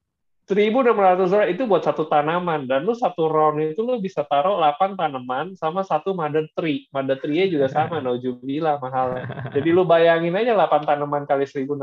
1600 0.45 1.25
dolar 1.25 1.49
itu 1.49 1.65
buat 1.65 1.81
satu 1.81 2.05
tanaman 2.05 2.69
dan 2.69 2.85
lu 2.85 2.93
satu 2.93 3.25
round 3.25 3.73
itu 3.73 3.81
lu 3.81 3.97
bisa 3.97 4.21
taruh 4.29 4.61
8 4.61 4.93
tanaman 4.93 5.57
sama 5.57 5.81
satu 5.81 6.13
mother 6.13 6.45
tree. 6.53 6.85
Mother 6.93 7.17
tree-nya 7.17 7.49
juga 7.49 7.65
sama, 7.65 7.97
no 7.97 8.13
jubila 8.21 8.77
mahal. 8.77 9.25
Jadi 9.49 9.69
lu 9.73 9.89
bayangin 9.89 10.37
aja 10.37 10.53
8 10.53 10.85
tanaman 10.85 11.25
kali 11.25 11.49
1600 11.49 11.81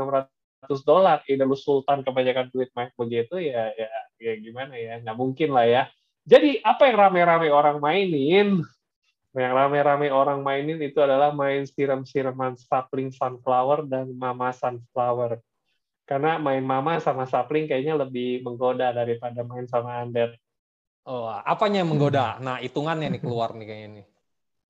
dolar, 0.87 1.19
ini 1.27 1.43
lu 1.43 1.59
sultan 1.59 2.07
kebanyakan 2.07 2.47
duit 2.55 2.71
main 2.71 2.87
begitu 2.95 3.35
ya 3.35 3.67
ya 3.75 3.91
ya 4.15 4.33
gimana 4.39 4.79
ya, 4.79 5.03
nggak 5.03 5.17
mungkin 5.19 5.51
lah 5.51 5.67
ya. 5.67 5.83
Jadi 6.23 6.63
apa 6.63 6.87
yang 6.87 7.03
rame-rame 7.03 7.51
orang 7.51 7.83
mainin? 7.83 8.63
Yang 9.35 9.53
rame-rame 9.59 10.07
orang 10.07 10.39
mainin 10.39 10.79
itu 10.79 11.03
adalah 11.03 11.35
main 11.35 11.67
siram-siraman 11.67 12.55
sapling 12.55 13.11
sunflower 13.11 13.83
dan 13.91 14.15
mama 14.15 14.55
sunflower 14.55 15.43
karena 16.03 16.35
main 16.35 16.63
mama 16.63 16.99
sama 16.99 17.23
sapling 17.23 17.67
kayaknya 17.67 17.95
lebih 17.95 18.43
menggoda 18.43 18.91
daripada 18.91 19.39
main 19.43 19.63
sama 19.67 20.03
Ander. 20.03 20.35
Oh, 21.03 21.27
apanya 21.27 21.83
yang 21.83 21.91
menggoda? 21.91 22.39
Nah, 22.39 22.63
hitungannya 22.63 23.11
nih 23.11 23.21
keluar 23.23 23.51
nih 23.55 23.67
kayaknya 23.67 23.89
nih. 23.99 24.05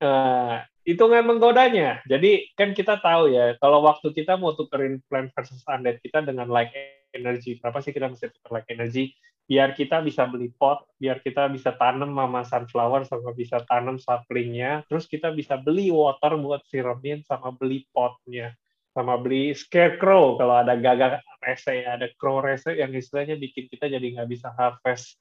Uh, 0.02 0.56
hitungan 0.82 1.22
menggodanya. 1.26 2.02
Jadi 2.10 2.50
kan 2.58 2.74
kita 2.74 2.98
tahu 2.98 3.30
ya, 3.30 3.54
kalau 3.62 3.86
waktu 3.86 4.10
kita 4.14 4.38
mau 4.38 4.58
tukerin 4.58 5.02
plan 5.06 5.30
versus 5.34 5.62
undead 5.70 6.02
kita 6.02 6.26
dengan 6.26 6.50
like 6.50 6.74
energy, 7.14 7.62
berapa 7.62 7.78
sih 7.86 7.94
kita 7.94 8.10
mesti 8.10 8.34
tuker 8.34 8.50
like 8.50 8.70
energy? 8.74 9.14
Biar 9.46 9.78
kita 9.78 10.02
bisa 10.02 10.26
beli 10.26 10.50
pot, 10.56 10.88
biar 10.98 11.22
kita 11.22 11.52
bisa 11.52 11.76
tanam 11.78 12.10
mama 12.10 12.42
sunflower 12.48 13.06
sama 13.06 13.36
bisa 13.36 13.62
tanam 13.70 14.02
saplingnya, 14.02 14.88
terus 14.90 15.06
kita 15.06 15.30
bisa 15.36 15.60
beli 15.60 15.94
water 15.94 16.40
buat 16.40 16.66
siramin 16.66 17.22
sama 17.28 17.54
beli 17.54 17.86
potnya 17.94 18.56
sama 18.94 19.18
beli 19.18 19.58
scarecrow. 19.58 20.38
Kalau 20.38 20.62
ada 20.62 20.78
gagak 20.78 21.20
rese 21.44 21.84
ada 21.84 22.08
crow 22.16 22.40
rese 22.40 22.72
yang 22.78 22.94
istilahnya 22.94 23.36
bikin 23.36 23.68
kita 23.68 23.90
jadi 23.90 24.06
nggak 24.18 24.30
bisa 24.30 24.54
harvest. 24.56 25.20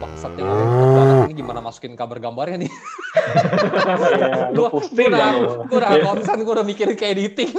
Bangsat 0.00 0.34
yang 0.40 0.48
banget 0.50 1.30
ini 1.30 1.34
gimana 1.44 1.60
masukin 1.62 1.94
kabar 1.94 2.18
gambarnya 2.18 2.66
nih? 2.66 2.72
Ya, 4.18 4.50
lu 4.50 4.66
pusing 4.72 4.96
gue 4.96 5.14
udah, 5.14 5.30
gue 5.68 5.78
udah 5.78 5.90
konsen 6.02 6.38
gue 6.42 6.54
udah 6.56 6.66
mikirin 6.66 6.96
kayak 6.96 7.14
editing. 7.20 7.52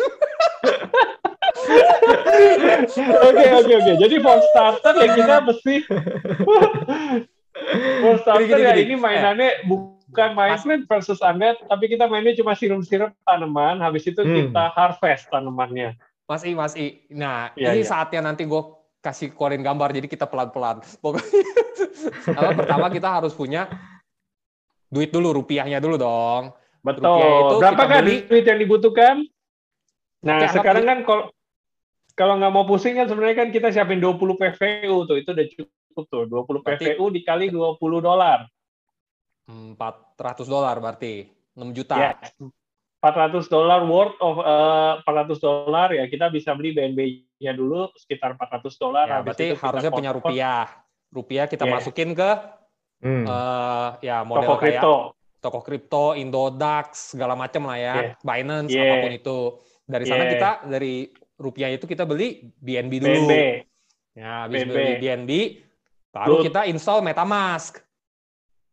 Oke 3.32 3.46
oke 3.54 3.74
oke. 3.80 3.92
Jadi 4.02 4.16
for 4.20 4.40
starter 4.52 4.94
ya 4.98 5.08
kita 5.14 5.36
mesti 5.46 5.76
for 8.02 8.16
starter 8.26 8.44
gini, 8.44 8.58
gini, 8.58 8.66
ya 8.66 8.74
gini. 8.74 8.84
ini 8.90 8.96
mainannya 8.98 9.50
eh 9.70 10.01
bukan 10.12 10.36
main 10.36 10.60
plant 10.60 10.84
versus 10.92 11.24
undead, 11.24 11.56
tapi 11.72 11.88
kita 11.88 12.04
mainnya 12.12 12.36
cuma 12.36 12.52
sirum-sirum 12.52 13.16
tanaman, 13.24 13.80
habis 13.80 14.04
itu 14.04 14.20
hmm. 14.20 14.52
kita 14.52 14.64
harvest 14.76 15.32
tanamannya. 15.32 15.96
Mas 16.28 16.44
I, 16.44 16.52
Mas 16.52 16.76
I. 16.76 17.08
Nah, 17.16 17.56
ya, 17.56 17.72
ini 17.72 17.88
ya. 17.88 17.90
saatnya 17.96 18.20
nanti 18.28 18.44
gue 18.44 18.62
kasih 19.00 19.32
keluarin 19.32 19.64
gambar, 19.64 19.96
jadi 19.96 20.08
kita 20.12 20.28
pelan-pelan. 20.28 20.84
Pokoknya 21.00 22.52
pertama 22.60 22.92
kita 22.92 23.08
harus 23.08 23.32
punya 23.32 23.72
duit 24.92 25.10
dulu, 25.10 25.42
rupiahnya 25.42 25.80
dulu 25.80 25.96
dong. 25.96 26.52
Betul. 26.84 27.24
itu 27.24 27.56
Berapa 27.64 27.84
kan 27.88 28.04
beli... 28.04 28.28
duit 28.28 28.46
yang 28.46 28.60
dibutuhkan? 28.60 29.16
Nah, 30.22 30.38
Oke, 30.44 30.54
sekarang 30.54 30.86
kan 30.86 31.00
kalau 31.08 31.26
kalau 32.14 32.34
nggak 32.38 32.54
mau 32.54 32.68
pusing 32.68 33.00
kan 33.00 33.08
sebenarnya 33.10 33.48
kan 33.48 33.50
kita 33.50 33.72
siapin 33.74 34.04
20 34.04 34.20
PVU 34.38 35.08
tuh, 35.08 35.18
itu 35.18 35.30
udah 35.32 35.48
cukup 35.48 36.04
tuh. 36.12 36.24
20 36.28 36.62
PVU 36.62 37.06
Berarti... 37.10 37.16
dikali 37.18 37.46
20 37.50 37.80
dolar. 38.04 38.46
400 39.50 40.46
dolar 40.46 40.76
berarti 40.78 41.28
6 41.56 41.78
juta. 41.78 41.96
Ya. 41.98 42.14
400 43.02 43.50
dolar 43.50 43.82
worth 43.90 44.14
of 44.22 44.38
uh, 44.46 45.02
400 45.10 45.42
dolar 45.42 45.90
ya 45.90 46.06
kita 46.06 46.30
bisa 46.30 46.54
beli 46.54 46.78
BNB-nya 46.78 47.58
dulu 47.58 47.90
sekitar 47.98 48.38
400 48.38 48.78
dolar. 48.78 49.06
Ya, 49.10 49.20
berarti 49.26 49.48
harusnya 49.58 49.92
punya 49.92 50.12
rupiah. 50.14 50.70
Rupiah 51.10 51.46
kita 51.50 51.66
yeah. 51.66 51.74
masukin 51.74 52.14
ke 52.14 52.30
hmm. 53.02 53.26
uh, 53.26 53.98
ya 54.06 54.22
model 54.22 54.54
toko 54.54 54.56
kayak 54.62 54.80
kripto. 54.80 54.96
toko 55.42 55.60
kripto, 55.66 56.06
Indodax, 56.14 57.18
segala 57.18 57.34
macam 57.34 57.68
lah 57.74 57.78
ya, 57.82 57.96
yeah. 57.98 58.14
Binance 58.22 58.70
yeah. 58.70 58.86
apa 58.86 58.96
pun 59.02 59.14
itu. 59.18 59.40
Dari 59.90 60.06
sana 60.06 60.24
yeah. 60.24 60.32
kita 60.38 60.50
dari 60.70 60.96
rupiah 61.42 61.70
itu 61.74 61.90
kita 61.90 62.06
beli 62.06 62.54
BNB 62.62 62.94
dulu. 63.02 63.26
BNB. 63.28 63.34
Ya, 64.14 64.46
habis 64.46 64.62
BNB. 64.62 64.72
beli 64.78 64.94
BNB 65.02 65.32
baru 66.14 66.46
kita 66.46 66.70
install 66.70 67.02
MetaMask. 67.02 67.82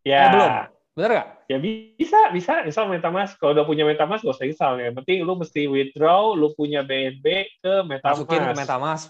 Ya. 0.09 0.21
Eh, 0.25 0.29
belum. 0.33 0.51
Bener 0.97 1.11
nggak? 1.15 1.29
Ya 1.49 1.59
bisa, 1.63 2.19
bisa 2.35 2.53
install 2.67 2.91
MetaMask. 2.99 3.39
Kalau 3.39 3.55
udah 3.55 3.65
punya 3.69 3.87
MetaMask, 3.87 4.27
gak 4.27 4.35
usah 4.35 4.49
install. 4.49 4.83
Yang 4.83 4.97
penting 5.05 5.19
lu 5.23 5.39
mesti 5.39 5.71
withdraw, 5.71 6.35
lu 6.35 6.51
punya 6.57 6.83
BNB 6.83 7.25
ke 7.63 7.75
MetaMask. 7.87 8.27
Masukin 8.27 8.43
ke 8.43 8.55
MetaMask, 8.59 9.07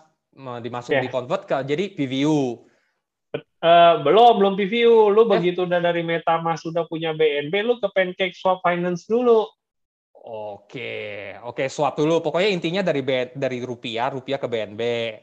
dimasuk 0.61 0.93
yeah. 0.93 1.03
di 1.03 1.09
convert 1.09 1.49
ke 1.49 1.57
jadi 1.65 1.85
PVU. 1.97 2.61
Uh, 3.59 4.05
belum, 4.05 4.39
belum 4.39 4.55
PVU. 4.61 5.11
Lu 5.17 5.25
eh. 5.25 5.29
begitu 5.33 5.65
udah 5.65 5.81
dari 5.81 6.05
MetaMask 6.05 6.69
sudah 6.69 6.85
punya 6.85 7.17
BNB, 7.17 7.55
lu 7.65 7.81
ke 7.81 7.89
Pancake 7.89 8.37
Swap 8.37 8.61
Finance 8.61 9.09
dulu. 9.09 9.49
Oke, 10.29 11.33
oke 11.41 11.73
swap 11.73 11.97
dulu. 11.97 12.21
Pokoknya 12.21 12.53
intinya 12.53 12.83
dari 12.85 13.01
dari 13.33 13.65
rupiah, 13.65 14.13
rupiah 14.13 14.37
ke 14.37 14.45
BNB. 14.45 14.83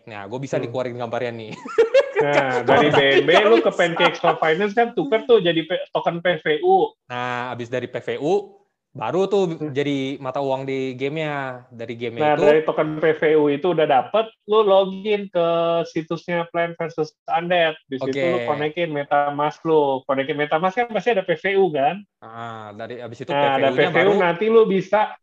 Nah, 0.09 0.25
gue 0.25 0.39
bisa 0.41 0.57
hmm. 0.57 0.65
dikeluarin 0.65 0.97
gambarnya 0.97 1.33
nih. 1.35 1.53
Nah, 2.21 2.63
dari 2.63 2.87
BNB 2.91 3.29
lu 3.47 3.57
ke 3.59 3.71
Pancake 3.71 4.15
Store 4.15 4.39
Finance 4.39 4.73
kan 4.75 4.95
tuker 4.95 5.27
tuh 5.27 5.43
jadi 5.43 5.65
token 5.91 6.23
PVU. 6.23 6.95
Nah, 7.11 7.51
habis 7.51 7.67
dari 7.67 7.91
PVU 7.91 8.63
baru 8.95 9.27
tuh 9.27 9.43
hmm. 9.51 9.75
jadi 9.75 10.15
mata 10.23 10.39
uang 10.39 10.63
di 10.63 10.95
gamenya 10.95 11.67
dari 11.67 11.99
game 11.99 12.15
nah, 12.15 12.39
itu. 12.39 12.47
Nah, 12.47 12.47
dari 12.47 12.61
token 12.63 12.89
PVU 13.03 13.51
itu 13.51 13.75
udah 13.75 13.83
dapet, 13.83 14.31
lu 14.47 14.63
login 14.63 15.27
ke 15.27 15.47
situsnya 15.91 16.47
Plan 16.55 16.71
versus 16.79 17.11
Undead. 17.27 17.75
Di 17.91 17.99
situ 17.99 18.15
okay. 18.15 18.31
lu 18.31 18.39
konekin 18.47 18.95
MetaMask 18.95 19.67
lu. 19.67 19.99
Konekin 20.07 20.39
MetaMask 20.39 20.79
kan 20.79 20.87
pasti 20.95 21.11
ada 21.11 21.27
PVU 21.27 21.75
kan? 21.75 21.99
Ah, 22.23 22.71
dari 22.71 23.03
habis 23.03 23.19
itu 23.19 23.35
nah, 23.35 23.59
ada 23.59 23.75
PVU 23.75 24.15
baru... 24.15 24.23
nanti 24.23 24.47
lu 24.47 24.63
bisa 24.63 25.19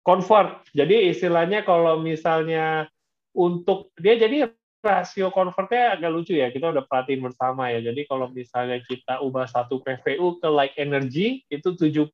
convert. 0.00 0.64
Jadi 0.72 1.12
istilahnya 1.12 1.60
kalau 1.60 2.00
misalnya 2.00 2.88
untuk 3.36 3.92
dia 4.00 4.16
jadi 4.16 4.48
rasio 4.80 5.28
convertnya 5.32 5.96
agak 5.96 6.10
lucu 6.10 6.34
ya. 6.36 6.48
Kita 6.48 6.72
udah 6.72 6.84
perhatiin 6.88 7.20
bersama 7.20 7.68
ya. 7.72 7.84
Jadi 7.84 8.08
kalau 8.08 8.32
misalnya 8.32 8.80
kita 8.84 9.20
ubah 9.20 9.46
satu 9.48 9.80
PVU 9.84 10.40
ke 10.40 10.48
like 10.48 10.76
energy 10.80 11.44
itu 11.52 11.76
70 11.76 12.10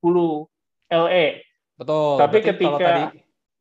LE. 0.91 1.27
Betul. 1.79 2.15
Tapi 2.19 2.39
ketika 2.43 2.77
kalau 2.77 2.79
tadi 2.79 3.05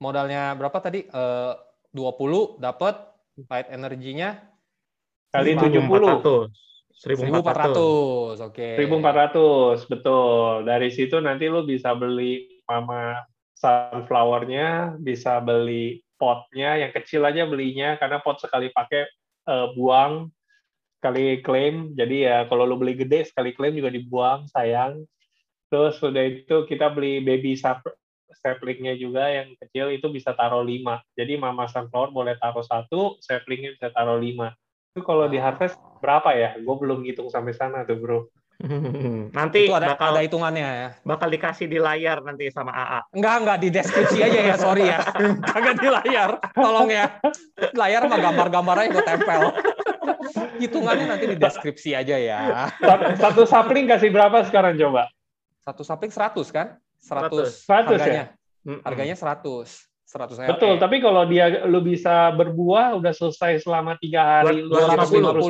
modalnya 0.01 0.53
berapa 0.57 0.77
tadi? 0.81 1.05
Eh, 1.05 1.53
uh, 1.53 1.53
20 1.95 2.59
dapat 2.59 3.07
light 3.47 3.71
energinya 3.71 4.35
kali 5.31 5.55
70. 5.55 6.51
1400. 6.95 8.39
Oke. 8.39 8.79
Okay. 8.79 8.87
1400, 8.87 9.83
betul. 9.91 10.63
Dari 10.63 10.89
situ 10.91 11.19
nanti 11.19 11.51
lu 11.51 11.67
bisa 11.67 11.91
beli 11.91 12.63
mama 12.67 13.19
sunflower-nya, 13.55 14.99
bisa 14.99 15.43
beli 15.43 16.04
potnya 16.15 16.79
yang 16.79 16.91
kecil 16.95 17.23
aja 17.27 17.43
belinya 17.47 17.99
karena 17.99 18.23
pot 18.23 18.39
sekali 18.39 18.71
pakai 18.71 19.07
uh, 19.47 19.71
buang 19.75 20.31
sekali 20.99 21.43
klaim. 21.45 21.93
Jadi 21.93 22.25
ya 22.25 22.49
kalau 22.49 22.65
lo 22.65 22.79
beli 22.79 22.97
gede 22.97 23.29
sekali 23.29 23.53
klaim 23.53 23.77
juga 23.77 23.93
dibuang 23.93 24.49
sayang. 24.49 25.03
Terus 25.69 25.99
sudah 25.99 26.23
itu 26.23 26.65
kita 26.65 26.93
beli 26.93 27.19
baby 27.21 27.57
saplingnya 28.35 28.95
juga 28.97 29.27
yang 29.29 29.53
kecil 29.59 29.91
itu 29.91 30.07
bisa 30.09 30.33
taruh 30.33 30.63
lima. 30.63 31.01
Jadi 31.13 31.35
mama 31.35 31.67
sunflower 31.69 32.09
boleh 32.13 32.35
taruh 32.41 32.63
satu 32.63 33.19
saplingnya 33.21 33.75
bisa 33.75 33.91
taruh 33.91 34.17
lima. 34.17 34.55
Itu 34.93 35.03
kalau 35.03 35.27
di 35.27 35.41
harvest 35.41 35.75
berapa 35.99 36.31
ya? 36.31 36.55
Gue 36.61 36.75
belum 36.79 37.03
hitung 37.03 37.27
sampai 37.27 37.51
sana 37.51 37.83
tuh 37.83 37.99
bro 37.99 38.19
Nanti 39.37 39.67
itu 39.67 39.75
ada, 39.75 39.95
bakal 39.95 40.15
ada 40.15 40.21
hitungannya 40.23 40.63
ya. 40.65 40.89
Bakal 41.03 41.27
dikasih 41.27 41.67
di 41.67 41.77
layar 41.79 42.23
nanti 42.23 42.47
sama 42.49 42.71
AA. 42.71 42.99
Enggak, 43.11 43.35
enggak 43.43 43.57
di 43.59 43.69
deskripsi 43.71 44.17
aja 44.23 44.39
ya, 44.39 44.55
sorry 44.55 44.83
ya. 44.87 44.99
Kagak 45.51 45.75
di 45.79 45.89
layar. 45.91 46.29
Tolong 46.55 46.89
ya. 46.89 47.05
Layar 47.75 48.01
mah 48.07 48.19
gambar-gambar 48.19 48.75
aja 48.79 48.89
gue 48.95 49.05
tempel. 49.05 49.41
Hitungannya 50.55 51.05
nanti 51.11 51.25
di 51.27 51.37
deskripsi 51.37 51.89
aja 51.93 52.15
ya. 52.15 52.71
Satu 53.19 53.43
sapling 53.43 53.91
kasih 53.91 54.09
berapa 54.09 54.43
sekarang 54.47 54.79
coba? 54.79 55.11
Satu 55.65 55.83
sapling 55.83 56.13
100 56.13 56.47
kan? 56.55 56.67
100, 57.03 57.65
100 57.67 57.99
harganya. 57.99 58.23
Ya? 58.65 58.75
Harganya 58.81 59.15
100. 59.17 59.95
100 60.05 60.37
Betul, 60.53 60.77
tapi 60.77 61.01
kalau 61.01 61.25
dia 61.25 61.65
lu 61.65 61.81
bisa 61.81 62.29
berbuah 62.37 62.93
udah 62.93 63.09
selesai 63.09 63.65
selama 63.65 63.97
tiga 63.97 64.45
hari, 64.45 64.61
250. 64.61 64.69
lu 64.69 65.27
harus 65.27 65.49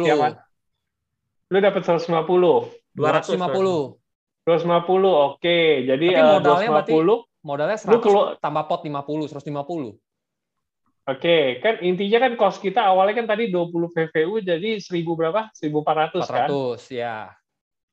Lu 1.51 1.57
dapat 1.61 1.83
150. 1.85 2.84
250. 2.95 3.99
250, 4.47 4.47
oke. 4.47 5.41
Okay. 5.41 5.83
Jadi 5.83 6.07
Tapi 6.15 6.21
eh, 6.21 6.33
modalnya 6.39 6.69
uh, 6.69 6.73
250, 6.73 6.73
berarti 6.73 6.93
modalnya 7.45 7.77
100 7.77 7.91
lu 7.91 7.97
kelu... 8.01 8.21
tambah 8.41 8.63
pot 8.65 8.81
50, 8.81 9.35
150. 9.35 9.45
Oke, 11.05 11.21
okay. 11.21 11.43
kan 11.61 11.85
intinya 11.85 12.17
kan 12.25 12.33
cost 12.33 12.57
kita 12.65 12.81
awalnya 12.81 13.21
kan 13.21 13.27
tadi 13.29 13.53
20 13.53 13.93
VVU 13.93 14.41
jadi 14.41 14.81
1000 14.81 15.05
berapa? 15.05 15.53
1400 15.53 16.17
400, 16.17 16.25
kan? 16.25 16.49
400, 16.49 16.89
ya. 16.89 17.17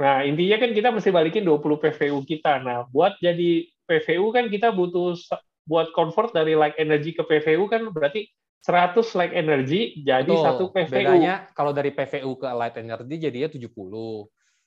Nah, 0.00 0.24
intinya 0.24 0.56
kan 0.56 0.70
kita 0.72 0.88
mesti 0.88 1.10
balikin 1.12 1.44
20 1.44 1.60
PVU 1.76 2.24
kita. 2.24 2.64
Nah, 2.64 2.88
buat 2.88 3.20
jadi 3.20 3.68
PVU 3.84 4.32
kan 4.32 4.48
kita 4.48 4.72
butuh 4.72 5.14
buat 5.68 5.94
convert 5.94 6.34
dari 6.34 6.56
light 6.56 6.74
energy 6.80 7.14
ke 7.14 7.22
PVU 7.22 7.70
kan 7.70 7.86
berarti 7.94 8.26
100 8.62 8.98
light 9.18 9.34
energy 9.34 10.02
jadi 10.02 10.26
Betul. 10.26 10.42
satu 10.42 10.64
PVU. 10.74 10.94
Bedanya 10.94 11.34
kalau 11.54 11.70
dari 11.70 11.90
PVU 11.94 12.38
ke 12.38 12.48
light 12.50 12.76
energy 12.78 13.16
jadinya 13.18 13.48
70. 13.50 13.70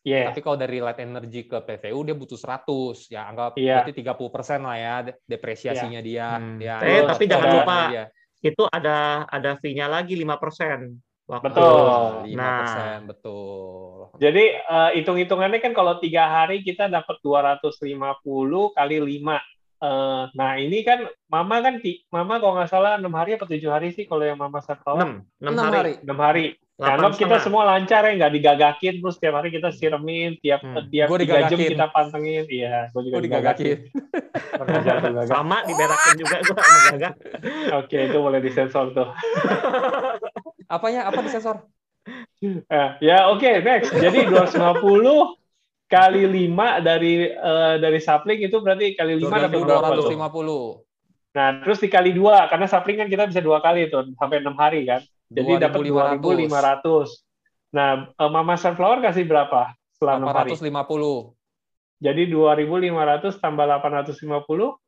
Yeah. 0.06 0.30
Tapi 0.30 0.40
kalau 0.46 0.54
dari 0.54 0.78
light 0.78 1.02
energy 1.02 1.50
ke 1.50 1.58
PVU 1.66 2.06
dia 2.06 2.14
butuh 2.14 2.38
100. 2.38 3.10
Ya 3.10 3.26
anggap 3.26 3.58
yeah. 3.58 3.82
berarti 3.82 4.06
30% 4.06 4.62
lah 4.62 4.78
ya 4.78 4.96
depresiasinya 5.26 6.02
yeah. 6.02 6.06
dia. 6.06 6.28
Hmm. 6.38 6.58
Ya, 6.62 6.76
eh, 6.86 7.02
tapi 7.10 7.24
jangan 7.26 7.50
lupa 7.50 7.78
dia. 7.90 8.06
itu 8.46 8.64
ada 8.70 9.26
ada 9.26 9.58
fee-nya 9.58 9.90
lagi 9.90 10.14
5%. 10.14 10.94
Waktu. 11.26 11.46
Betul. 11.50 11.90
5%, 12.30 12.38
nah, 12.38 13.02
betul. 13.02 14.14
Jadi 14.22 14.46
uh, 14.70 14.94
hitung-hitungannya 14.94 15.58
kan 15.58 15.74
kalau 15.74 15.98
tiga 15.98 16.30
hari 16.30 16.62
kita 16.62 16.86
dapat 16.86 17.18
250 17.26 17.98
kali 18.78 18.98
5 19.02 19.56
Uh, 19.76 20.32
nah 20.32 20.56
ini 20.56 20.88
kan 20.88 21.04
mama 21.28 21.60
kan 21.60 21.84
mama 22.08 22.40
kalau 22.40 22.56
nggak 22.56 22.72
salah 22.72 22.96
enam 22.96 23.12
hari 23.12 23.36
atau 23.36 23.44
tujuh 23.44 23.68
hari 23.68 23.92
sih 23.92 24.08
kalau 24.08 24.24
yang 24.24 24.40
mama 24.40 24.64
saya 24.64 24.80
tahu 24.80 25.04
enam 25.04 25.28
enam 25.44 25.68
hari 25.68 25.94
enam 26.00 26.20
hari 26.24 26.46
karena 26.76 27.08
kita 27.16 27.40
semua 27.40 27.64
lancar 27.64 28.04
ya 28.04 28.12
nggak 28.20 28.34
digagakin 28.36 29.00
terus 29.00 29.16
tiap 29.16 29.40
hari 29.40 29.48
kita 29.48 29.72
siremin 29.72 30.36
tiap 30.44 30.60
hmm. 30.60 30.92
tiap 30.92 31.08
tiga 31.08 31.48
jam 31.48 31.56
kita 31.56 31.88
pantengin 31.96 32.44
iya 32.52 32.92
gue 32.92 33.02
juga 33.08 33.24
digagakin, 33.24 33.88
digagakin. 33.88 35.28
sama 35.32 35.64
diberakin 35.64 36.14
juga 36.20 36.36
gue 36.44 36.56
sama 36.60 36.80
gagak 36.92 37.14
oke 37.80 37.98
itu 38.12 38.18
boleh 38.20 38.40
disensor 38.44 38.92
tuh 38.92 39.08
apanya 40.76 41.08
apa 41.08 41.20
disensor 41.24 41.64
uh, 42.44 42.90
ya 43.00 43.32
oke 43.32 43.40
okay, 43.40 43.64
next 43.64 43.96
jadi 43.96 44.28
250 44.28 45.40
kali 45.86 46.28
5 46.52 46.84
dari 46.84 47.30
uh, 47.32 47.80
dari 47.80 48.00
sapling 48.04 48.44
itu 48.44 48.58
berarti 48.60 48.98
kali 48.98 49.22
5 49.22 49.32
dapat 49.32 49.62
berapa? 49.64 50.02
250. 50.02 51.38
Nah, 51.38 51.48
terus 51.62 51.78
dikali 51.78 52.12
2 52.16 52.50
karena 52.50 52.66
sapling 52.66 52.98
kan 52.98 53.08
kita 53.12 53.30
bisa 53.30 53.42
dua 53.44 53.62
kali 53.62 53.92
tuh 53.92 54.10
sampai 54.18 54.42
6 54.42 54.50
hari 54.58 54.82
kan. 54.90 55.06
Jadi 55.36 55.52
dapat 55.60 55.80
2500. 55.84 57.76
Nah, 57.76 58.08
uh, 58.16 58.32
Mama 58.32 58.56
Sunflower 58.56 59.04
kasih 59.04 59.28
berapa 59.28 59.76
setelah 59.92 60.24
6 60.24 60.32
hari? 60.32 60.50
850. 60.56 61.36
Jadi 62.00 62.24
2500 62.32 63.44
tambah 63.44 63.66
850 63.68 64.80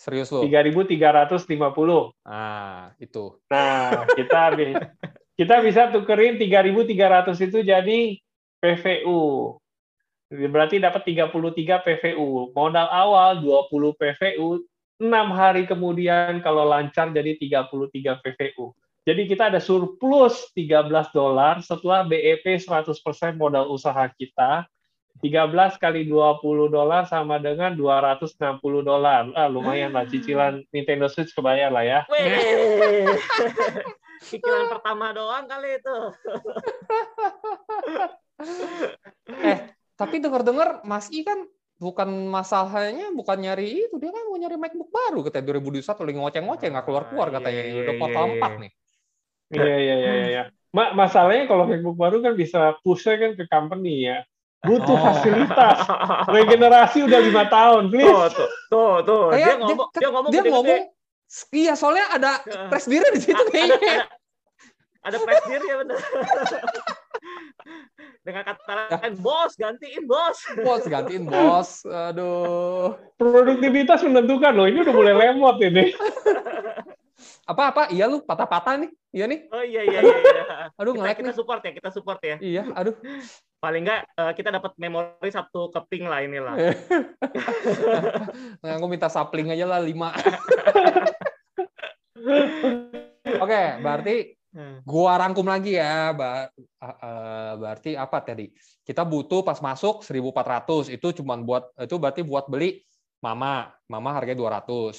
Serius 0.00 0.32
lo? 0.32 0.40
3.350. 0.48 1.44
Ah, 2.24 2.96
itu. 2.96 3.36
Nah, 3.52 4.08
kita 4.16 4.56
kita 5.36 5.54
bisa 5.60 5.92
tukerin 5.92 6.40
3.300 6.40 7.36
itu 7.36 7.60
jadi 7.60 8.16
PVU. 8.64 9.20
Berarti 10.32 10.80
dapat 10.80 11.04
33 11.04 11.84
PVU. 11.84 12.48
Modal 12.56 12.88
awal 12.88 13.44
20 13.44 13.92
PVU, 13.92 14.64
6 15.00 15.08
hari 15.32 15.64
kemudian 15.64 16.44
kalau 16.44 16.68
lancar 16.68 17.08
jadi 17.08 17.32
33 17.40 18.20
PVU. 18.20 18.76
Jadi 19.08 19.24
kita 19.24 19.48
ada 19.48 19.56
surplus 19.56 20.52
13 20.52 20.92
dolar 21.16 21.64
setelah 21.64 22.04
BEP 22.04 22.60
100% 22.60 22.92
modal 23.40 23.72
usaha 23.72 24.04
kita. 24.12 24.68
13 25.24 25.80
kali 25.80 26.04
20 26.08 26.68
dolar 26.68 27.08
sama 27.08 27.40
dengan 27.40 27.72
260 27.76 28.36
dolar. 28.84 29.32
Ah, 29.36 29.48
lumayan 29.48 29.92
lah 29.92 30.04
cicilan 30.08 30.64
Nintendo 30.72 31.08
Switch 31.08 31.32
kebayar 31.32 31.72
lah 31.72 31.84
ya. 31.84 32.00
Cicilan 34.20 34.68
pertama 34.68 35.16
doang 35.16 35.48
kali 35.48 35.80
itu. 35.80 35.98
eh, 39.48 39.58
tapi 39.96 40.20
dengar-dengar 40.20 40.84
Mas 40.84 41.08
I 41.12 41.24
kan 41.24 41.48
bukan 41.80 42.08
masalahnya 42.28 43.08
bukan 43.16 43.40
nyari 43.40 43.88
itu 43.88 43.96
dia 43.96 44.12
kan 44.12 44.28
mau 44.28 44.36
nyari 44.36 44.60
MacBook 44.60 44.92
baru 44.92 45.24
katanya 45.24 45.56
2021 45.56 45.80
lagi 45.80 46.18
ngoceng-ngoceng 46.20 46.70
nggak 46.76 46.84
keluar-keluar 46.84 47.28
ah, 47.32 47.34
katanya 47.40 47.62
iya, 47.64 47.80
udah 47.80 47.94
kuartal 47.96 48.24
iya, 48.28 48.36
4 48.36 48.36
iya. 48.36 48.48
nih. 48.60 48.72
Iya 49.50 49.76
iya 49.80 49.94
iya 49.96 50.12
iya. 50.28 50.42
Ma 50.70 50.92
masalahnya 50.92 51.48
kalau 51.48 51.64
MacBook 51.64 51.96
baru 51.96 52.20
kan 52.20 52.36
bisa 52.36 52.76
push 52.84 53.08
kan 53.08 53.32
ke 53.32 53.48
company 53.48 54.12
ya. 54.12 54.20
Butuh 54.60 54.92
oh. 54.92 55.00
fasilitas. 55.00 55.88
Regenerasi 56.28 57.08
udah 57.08 57.20
lima 57.24 57.48
tahun, 57.48 57.88
please. 57.88 58.12
Tuh, 58.12 58.28
tuh, 58.28 58.48
tuh. 58.68 58.92
tuh. 59.08 59.24
Dia, 59.32 59.56
ngomong, 59.56 59.88
dia, 59.88 60.00
dia 60.04 60.08
ngomong, 60.12 60.30
dia 60.36 60.42
ngomong, 60.52 60.80
iya 61.56 61.72
soalnya 61.78 62.12
ada 62.12 62.44
press 62.68 62.84
diri 62.84 63.08
di 63.16 63.20
situ 63.24 63.40
kayaknya. 63.54 63.72
Ada, 63.80 64.04
ada, 65.00 65.16
ada 65.16 65.16
press 65.24 65.44
diri 65.48 65.64
ya 65.64 65.76
benar. 65.80 65.96
dengan 68.26 68.42
kata 68.46 68.88
lain 69.00 69.14
bos 69.20 69.52
gantiin 69.56 70.04
bos. 70.06 70.38
Bos 70.62 70.84
gantiin 70.86 71.24
bos. 71.26 71.84
Aduh. 71.86 72.96
Produktivitas 73.16 74.04
menentukan 74.06 74.52
loh 74.54 74.66
ini 74.68 74.82
udah 74.82 74.94
mulai 74.94 75.14
lemot 75.16 75.56
ini. 75.62 75.90
Apa 77.50 77.74
apa? 77.74 77.82
Iya 77.90 78.06
lu 78.06 78.22
patah-patah 78.22 78.78
nih. 78.78 78.90
Iya 79.10 79.24
nih. 79.26 79.40
Oh 79.50 79.58
iya 79.58 79.82
iya 79.82 80.00
iya, 80.06 80.16
iya. 80.22 80.44
aduh 80.78 80.94
kita, 80.94 81.18
kita 81.18 81.32
support 81.34 81.60
ya 81.66 81.74
kita 81.74 81.90
support 81.90 82.22
ya. 82.22 82.38
Iya 82.38 82.62
aduh. 82.78 82.94
Paling 83.58 83.82
enggak 83.82 84.06
uh, 84.14 84.32
kita 84.38 84.54
dapat 84.54 84.72
memori 84.78 85.30
satu 85.34 85.68
keping 85.74 86.06
lah 86.06 86.22
inilah. 86.22 86.54
Nah, 88.62 88.76
aku 88.78 88.86
minta 88.86 89.10
sapling 89.10 89.50
aja 89.50 89.66
lah 89.66 89.82
lima. 89.82 90.14
Oke, 93.40 93.50
okay, 93.50 93.66
berarti 93.82 94.16
Hmm. 94.50 94.82
Gua 94.82 95.14
rangkum 95.14 95.46
lagi 95.46 95.78
ya, 95.78 96.10
berarti 97.60 97.92
apa 97.94 98.24
tadi? 98.24 98.48
Kita 98.80 99.04
butuh 99.04 99.44
pas 99.44 99.60
masuk 99.60 100.00
1.400 100.00 100.88
itu 100.96 101.08
cuma 101.20 101.36
buat 101.36 101.68
itu 101.76 101.96
berarti 102.00 102.24
buat 102.24 102.48
beli 102.48 102.80
mama, 103.20 103.68
mama 103.86 104.10
harganya 104.16 104.64
200. 104.64 104.96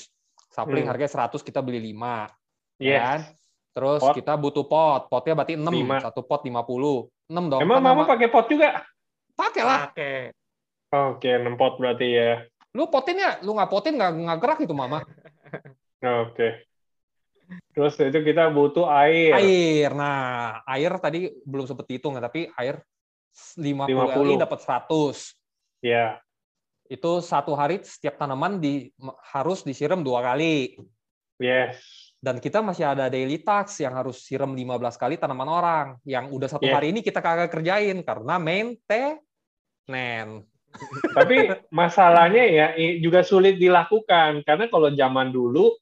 Sapling 0.52 0.86
hmm. 0.86 0.92
harganya 0.92 1.12
100 1.32 1.42
kita 1.42 1.60
beli 1.66 1.92
5. 1.94 2.82
Yes. 2.82 3.02
Kan? 3.02 3.20
Terus 3.72 4.02
pot. 4.04 4.16
kita 4.20 4.34
butuh 4.36 4.66
pot, 4.68 5.08
potnya 5.08 5.34
berarti 5.34 5.56
6, 5.56 5.64
5. 5.64 6.06
satu 6.06 6.22
pot 6.28 6.42
50. 6.44 7.08
6 7.32 7.52
dong. 7.52 7.62
Emang 7.64 7.80
kan 7.80 7.86
mama 7.88 8.04
pakai 8.04 8.28
pot 8.28 8.46
juga? 8.52 8.84
Pakai 9.34 9.64
lah. 9.64 9.80
Pakai. 9.90 10.36
Oke, 10.92 11.32
6 11.40 11.56
pot 11.56 11.80
berarti 11.80 12.08
ya. 12.12 12.32
Lu 12.76 12.88
potin 12.92 13.18
ya? 13.20 13.40
Lu 13.42 13.56
nggak 13.56 13.72
potin 13.72 13.96
nggak 13.96 14.38
gerak 14.40 14.60
itu 14.64 14.76
mama. 14.76 15.00
Oke. 16.04 16.71
Terus 17.72 17.96
itu 18.00 18.20
kita 18.24 18.52
butuh 18.52 18.88
air. 18.92 19.36
Air. 19.40 19.90
Nah, 19.96 20.60
air 20.68 20.92
tadi 21.00 21.32
belum 21.44 21.68
sempat 21.68 21.88
hitung 21.88 22.20
tapi 22.20 22.52
air 22.60 22.84
50, 23.56 23.88
50. 23.88 24.28
LI 24.28 24.36
dapat 24.44 24.60
100. 24.60 25.84
Ya. 25.84 26.20
Itu 26.92 27.24
satu 27.24 27.56
hari 27.56 27.80
setiap 27.80 28.20
tanaman 28.20 28.60
di, 28.60 28.92
harus 29.32 29.64
disiram 29.64 30.04
dua 30.04 30.20
kali. 30.20 30.76
Yes. 31.40 31.80
Dan 32.22 32.38
kita 32.38 32.62
masih 32.62 32.86
ada 32.86 33.10
daily 33.10 33.42
task 33.42 33.82
yang 33.82 33.98
harus 33.98 34.22
siram 34.22 34.54
15 34.54 34.78
kali 35.00 35.16
tanaman 35.18 35.50
orang. 35.50 35.88
Yang 36.06 36.26
udah 36.36 36.50
satu 36.52 36.68
yes. 36.70 36.76
hari 36.76 36.94
ini 36.94 37.00
kita 37.02 37.24
kagak 37.24 37.50
kerjain 37.50 38.04
karena 38.04 38.38
maintenance. 38.38 40.46
Tapi 41.18 41.52
masalahnya 41.74 42.44
ya 42.48 42.68
juga 43.02 43.26
sulit 43.28 43.60
dilakukan 43.60 44.46
karena 44.48 44.72
kalau 44.72 44.88
zaman 44.94 45.34
dulu 45.34 45.76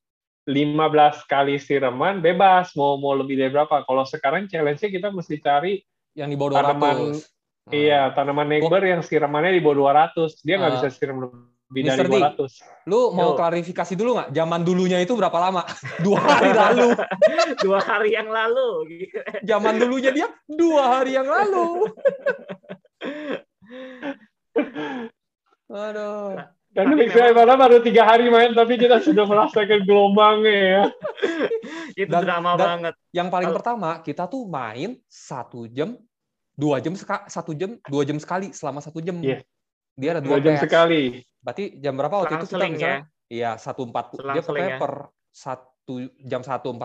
15 0.50 1.30
kali 1.30 1.62
siraman 1.62 2.26
bebas 2.26 2.74
mau 2.74 2.98
mau 2.98 3.14
lebih 3.14 3.38
dari 3.38 3.54
berapa. 3.54 3.86
Kalau 3.86 4.02
sekarang 4.02 4.50
challenge-nya 4.50 4.90
kita 4.90 5.14
mesti 5.14 5.38
cari 5.38 5.78
yang 6.18 6.34
di 6.34 6.36
bawah 6.36 6.58
200. 6.58 6.66
Tanaman, 6.66 6.98
hmm. 6.98 7.70
Iya, 7.70 8.02
tanaman 8.18 8.50
neighbor 8.50 8.82
yang 8.82 9.06
siramannya 9.06 9.54
di 9.54 9.62
bawah 9.62 10.10
200. 10.18 10.42
Dia 10.42 10.58
nggak 10.58 10.72
uh, 10.74 10.76
bisa 10.82 10.88
siram 10.90 11.18
lebih 11.22 11.86
Mr. 11.86 12.10
dari 12.10 12.18
200. 12.18 12.34
D, 12.34 12.66
lu 12.90 13.14
mau 13.14 13.38
Yo. 13.38 13.38
klarifikasi 13.38 13.94
dulu 13.94 14.18
nggak? 14.18 14.34
Zaman 14.34 14.62
dulunya 14.66 14.98
itu 14.98 15.14
berapa 15.14 15.38
lama? 15.38 15.62
dua 16.06 16.18
hari 16.18 16.50
lalu. 16.58 16.98
dua 17.64 17.80
hari 17.86 18.10
yang 18.18 18.30
lalu. 18.34 18.90
Zaman 19.46 19.78
dulunya 19.78 20.10
dia 20.10 20.34
dua 20.50 20.98
hari 20.98 21.14
yang 21.14 21.30
lalu. 21.30 21.94
Aduh. 25.70 26.42
Karena 26.80 26.96
Mixer 26.96 27.36
memang... 27.36 27.60
baru 27.60 27.78
tiga 27.84 28.04
hari 28.08 28.32
main, 28.32 28.56
tapi 28.56 28.80
kita 28.80 29.04
sudah 29.04 29.28
merasakan 29.28 29.84
gelombangnya 29.84 30.56
ya. 30.56 30.84
Itu 32.08 32.16
dan, 32.16 32.24
drama 32.24 32.56
dan 32.56 32.64
banget. 32.64 32.94
Yang 33.12 33.28
paling 33.28 33.50
Al 33.52 33.56
pertama, 33.60 33.90
kita 34.00 34.24
tuh 34.32 34.48
main 34.48 34.96
satu 35.12 35.68
jam, 35.68 36.00
dua 36.56 36.80
jam 36.80 36.96
satu 37.28 37.52
jam, 37.52 37.76
dua 37.92 38.08
jam 38.08 38.16
sekali 38.16 38.56
selama 38.56 38.80
satu 38.80 39.04
jam. 39.04 39.20
Yeah. 39.20 39.44
Dia 40.00 40.16
ada 40.16 40.22
dua, 40.24 40.40
dua 40.40 40.48
jam 40.48 40.54
patch. 40.56 40.64
sekali. 40.64 41.04
Berarti 41.44 41.64
jam 41.84 41.94
berapa 42.00 42.16
waktu 42.24 42.34
itu 42.40 42.48
kita 42.48 42.56
misalnya? 42.56 42.80
Ya? 42.80 42.96
Iya, 43.30 43.52
satu 43.60 43.84
empat 43.84 44.06
puluh. 44.16 44.32
Dia 44.32 44.44
pokoknya 44.48 44.72
ya? 44.76 44.80
per 44.80 44.94
satu 45.30 45.68
jam 46.22 46.42
1.40, 46.46 46.78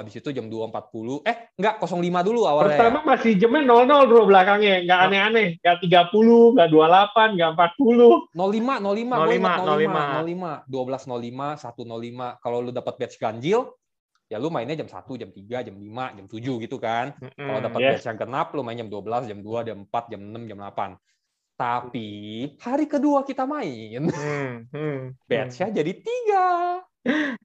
habis 0.00 0.14
itu 0.16 0.28
jam 0.32 0.46
2.40. 0.48 1.26
Eh, 1.28 1.36
enggak, 1.60 1.74
05 1.82 2.00
dulu 2.24 2.40
awalnya. 2.48 2.78
Pertama 2.78 2.98
masih 3.04 3.32
jamnya 3.36 3.84
00 3.84 4.08
bro 4.08 4.22
belakangnya, 4.24 4.82
enggak 4.86 5.00
aneh-aneh. 5.10 5.48
Enggak 5.60 5.76
30, 6.12 6.56
enggak 6.56 6.68
28, 6.72 7.34
enggak 7.36 7.50
40. 7.52 8.32
05, 8.32 8.80
05, 8.80 9.12
05, 9.36 9.66
05, 9.68 10.24
05, 10.24 10.64
12 10.64 11.04
05, 11.04 11.60
105. 11.60 12.42
Kalau 12.42 12.58
lu 12.64 12.70
dapat 12.72 12.94
batch 12.96 13.16
ganjil, 13.20 13.60
ya 14.32 14.36
lu 14.40 14.48
mainnya 14.48 14.78
jam 14.78 14.88
1, 14.88 15.20
jam 15.20 15.30
3, 15.30 15.66
jam 15.66 15.76
5, 15.76 16.16
jam 16.16 16.26
7 16.26 16.64
gitu 16.64 16.76
kan. 16.80 17.12
Mm 17.20 17.28
-hmm, 17.28 17.46
Kalau 17.46 17.60
dapat 17.60 17.80
yes. 17.82 17.90
batch 17.92 18.06
yang 18.08 18.18
genap, 18.18 18.46
lu 18.56 18.62
main 18.64 18.78
jam 18.80 18.88
12, 18.88 19.30
jam 19.30 19.38
2, 19.44 19.68
jam 19.68 19.78
4, 19.84 20.12
jam 20.12 20.20
6, 20.22 20.50
jam 20.50 20.58
8. 20.62 20.96
Tapi 21.56 22.08
hari 22.60 22.84
kedua 22.84 23.24
kita 23.24 23.48
main, 23.48 24.12
hmm, 24.12 24.76
hmm, 24.76 25.00
batch-nya 25.24 25.72
hmm. 25.72 25.76
jadi 25.80 25.92
tiga. 26.04 26.48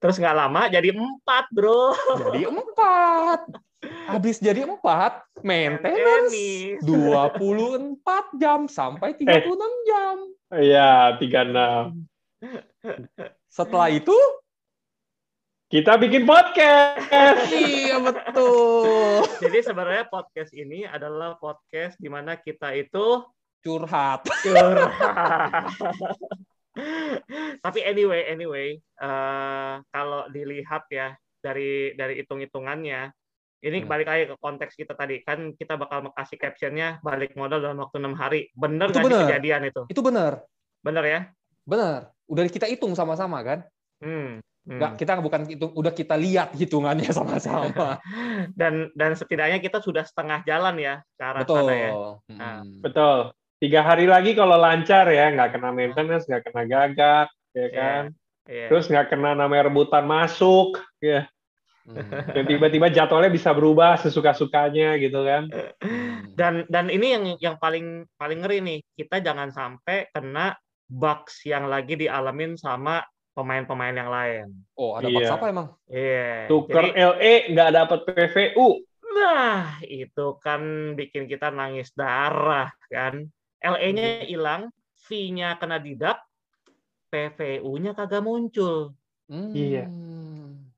Terus 0.02 0.16
nggak 0.18 0.38
lama 0.38 0.62
jadi 0.68 0.90
empat, 0.94 1.46
bro. 1.54 1.94
Jadi 2.30 2.42
empat. 2.50 3.42
Habis 3.82 4.38
jadi 4.38 4.70
empat, 4.70 5.26
maintenance 5.42 6.38
24 6.86 7.98
jam 8.38 8.70
sampai 8.70 9.18
36 9.18 9.26
eh. 9.26 9.42
jam. 9.90 10.16
Iya, 10.54 11.18
36. 11.18 12.06
Setelah 13.50 13.90
itu 13.90 14.14
kita 15.72 15.96
bikin 15.96 16.28
podcast. 16.28 17.48
iya 17.56 17.96
betul. 18.04 19.24
Jadi 19.40 19.64
sebenarnya 19.64 20.04
podcast 20.12 20.52
ini 20.52 20.84
adalah 20.84 21.40
podcast 21.40 21.96
di 21.96 22.12
mana 22.12 22.36
kita 22.36 22.76
itu 22.76 23.24
curhat. 23.64 24.28
Curhat. 24.44 25.72
Tapi 27.66 27.80
anyway, 27.84 28.32
anyway, 28.32 28.80
uh, 29.04 29.84
kalau 29.92 30.28
dilihat 30.32 30.88
ya 30.88 31.16
dari 31.44 31.92
dari 32.00 32.24
hitung-hitungannya, 32.24 33.12
ini 33.62 33.78
hmm. 33.84 33.90
balik 33.90 34.08
lagi 34.08 34.24
ke 34.32 34.36
konteks 34.40 34.74
kita 34.80 34.94
tadi 34.96 35.22
kan 35.22 35.54
kita 35.54 35.76
bakal 35.76 36.10
kasih 36.16 36.38
captionnya 36.40 36.98
balik 37.04 37.36
modal 37.36 37.60
dalam 37.60 37.80
waktu 37.84 38.00
enam 38.00 38.16
hari. 38.16 38.48
Bener 38.56 38.90
nggak 38.90 39.04
sih 39.04 39.22
kejadian 39.28 39.62
itu? 39.68 39.82
Itu 39.92 40.02
benar. 40.02 40.48
Bener 40.82 41.04
ya? 41.04 41.20
Benar. 41.68 42.10
Udah 42.32 42.44
kita 42.48 42.72
hitung 42.72 42.96
sama-sama 42.96 43.44
kan? 43.44 43.60
Hmm. 44.00 44.40
Nggak, 44.62 44.92
hmm. 44.94 45.00
kita 45.02 45.12
bukan 45.26 45.42
hitung, 45.50 45.72
udah 45.74 45.94
kita 45.94 46.16
lihat 46.16 46.54
hitungannya 46.54 47.10
sama-sama. 47.18 48.00
dan 48.56 48.94
dan 48.96 49.12
setidaknya 49.18 49.60
kita 49.60 49.84
sudah 49.84 50.08
setengah 50.08 50.46
jalan 50.48 50.78
ya 50.80 50.96
ke 51.18 51.24
arah 51.26 51.42
Betul. 51.44 51.58
sana 51.68 51.74
ya. 51.76 51.92
Nah. 52.32 52.60
Betul 52.80 53.20
tiga 53.62 53.86
hari 53.86 54.10
lagi 54.10 54.34
kalau 54.34 54.58
lancar 54.58 55.06
ya 55.14 55.30
nggak 55.30 55.54
kena 55.54 55.70
maintenance 55.70 56.26
nggak 56.26 56.50
kena 56.50 56.66
gagak 56.66 57.28
ya 57.54 57.62
iya, 57.62 57.68
kan 57.70 58.04
yeah, 58.50 58.58
yeah. 58.66 58.68
terus 58.74 58.90
nggak 58.90 59.14
kena 59.14 59.38
namanya 59.38 59.70
rebutan 59.70 60.10
masuk 60.10 60.82
ya 60.98 61.30
hmm. 61.86 62.34
dan 62.34 62.44
tiba-tiba 62.50 62.90
jadwalnya 62.90 63.30
bisa 63.30 63.54
berubah 63.54 64.02
sesuka-sukanya 64.02 64.98
gitu 64.98 65.22
kan 65.22 65.46
dan 66.40 66.66
dan 66.74 66.90
ini 66.90 67.08
yang 67.14 67.26
yang 67.38 67.56
paling 67.62 68.10
paling 68.18 68.42
ngeri 68.42 68.66
nih 68.66 68.80
kita 68.98 69.22
jangan 69.22 69.54
sampai 69.54 70.10
kena 70.10 70.58
bugs 70.90 71.46
yang 71.46 71.70
lagi 71.70 71.96
dialamin 71.96 72.58
sama 72.58 73.06
pemain-pemain 73.32 73.96
yang 73.96 74.12
lain. 74.12 74.48
Oh, 74.76 75.00
ada 75.00 75.08
bugs 75.08 75.24
iya. 75.24 75.36
apa 75.40 75.46
emang? 75.48 75.68
Iya. 75.88 76.12
Yeah. 76.12 76.36
Tuker 76.52 76.84
Jadi, 76.84 76.90
LE 77.00 77.34
nggak 77.56 77.72
dapat 77.72 78.00
PVU. 78.12 78.68
Nah, 79.12 79.80
itu 79.88 80.26
kan 80.44 80.94
bikin 81.00 81.32
kita 81.32 81.48
nangis 81.52 81.96
darah 81.96 82.72
kan. 82.92 83.28
LE-nya 83.62 84.26
hilang, 84.26 84.74
fee-nya 85.06 85.56
kena 85.62 85.78
didak, 85.78 86.18
PVU-nya 87.14 87.94
kagak 87.94 88.26
muncul. 88.26 88.98
Hmm. 89.30 89.54
Iya. 89.54 89.86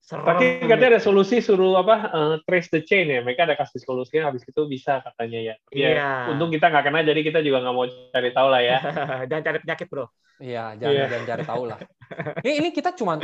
Serem. 0.04 0.28
Tapi 0.28 0.68
katanya 0.68 1.00
ada 1.00 1.02
solusi 1.02 1.40
suruh 1.40 1.80
apa 1.80 1.96
uh, 2.12 2.36
trace 2.44 2.68
the 2.68 2.84
chain 2.84 3.08
ya. 3.08 3.24
Mereka 3.24 3.48
ada 3.48 3.56
kasih 3.56 3.80
solusinya 3.80 4.28
habis 4.28 4.44
itu 4.44 4.62
bisa 4.68 5.00
katanya 5.00 5.40
ya. 5.40 5.56
Iya. 5.72 5.90
Ya, 5.96 6.12
untung 6.36 6.52
kita 6.52 6.68
nggak 6.68 6.84
kena 6.92 7.00
jadi 7.08 7.22
kita 7.24 7.40
juga 7.40 7.64
nggak 7.64 7.76
mau 7.76 7.88
cari 7.88 8.30
tahu 8.36 8.48
lah 8.52 8.62
ya. 8.62 8.78
Dan 9.32 9.40
cari 9.40 9.58
penyakit 9.64 9.88
bro. 9.88 10.12
Iya, 10.44 10.76
jangan 10.76 10.92
yeah. 10.92 11.08
jangan 11.08 11.26
cari 11.32 11.44
tahu 11.48 11.64
lah. 11.72 11.80
ini 12.44 12.54
ini 12.60 12.70
kita 12.76 12.92
cuma 13.00 13.16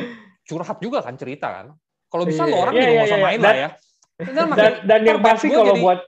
curhat 0.48 0.78
juga 0.80 1.04
kan 1.04 1.20
cerita 1.20 1.48
kan. 1.52 1.76
Kalau 2.08 2.24
bisa 2.24 2.48
yeah. 2.48 2.52
lo 2.54 2.56
orang 2.64 2.74
yeah, 2.74 2.82
juga 2.88 2.96
yeah, 2.96 3.04
usah 3.04 3.20
yeah. 3.20 3.28
main 3.28 3.40
dan, 3.40 3.44
lah 3.44 3.58
ya. 3.60 3.70
Dan, 4.20 4.48
dan, 4.56 4.74
dan 4.88 5.00
yang 5.04 5.20
pasti 5.20 5.48
kalau 5.52 5.76
jadi... 5.76 5.82
buat 5.84 6.00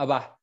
apa? 0.00 0.39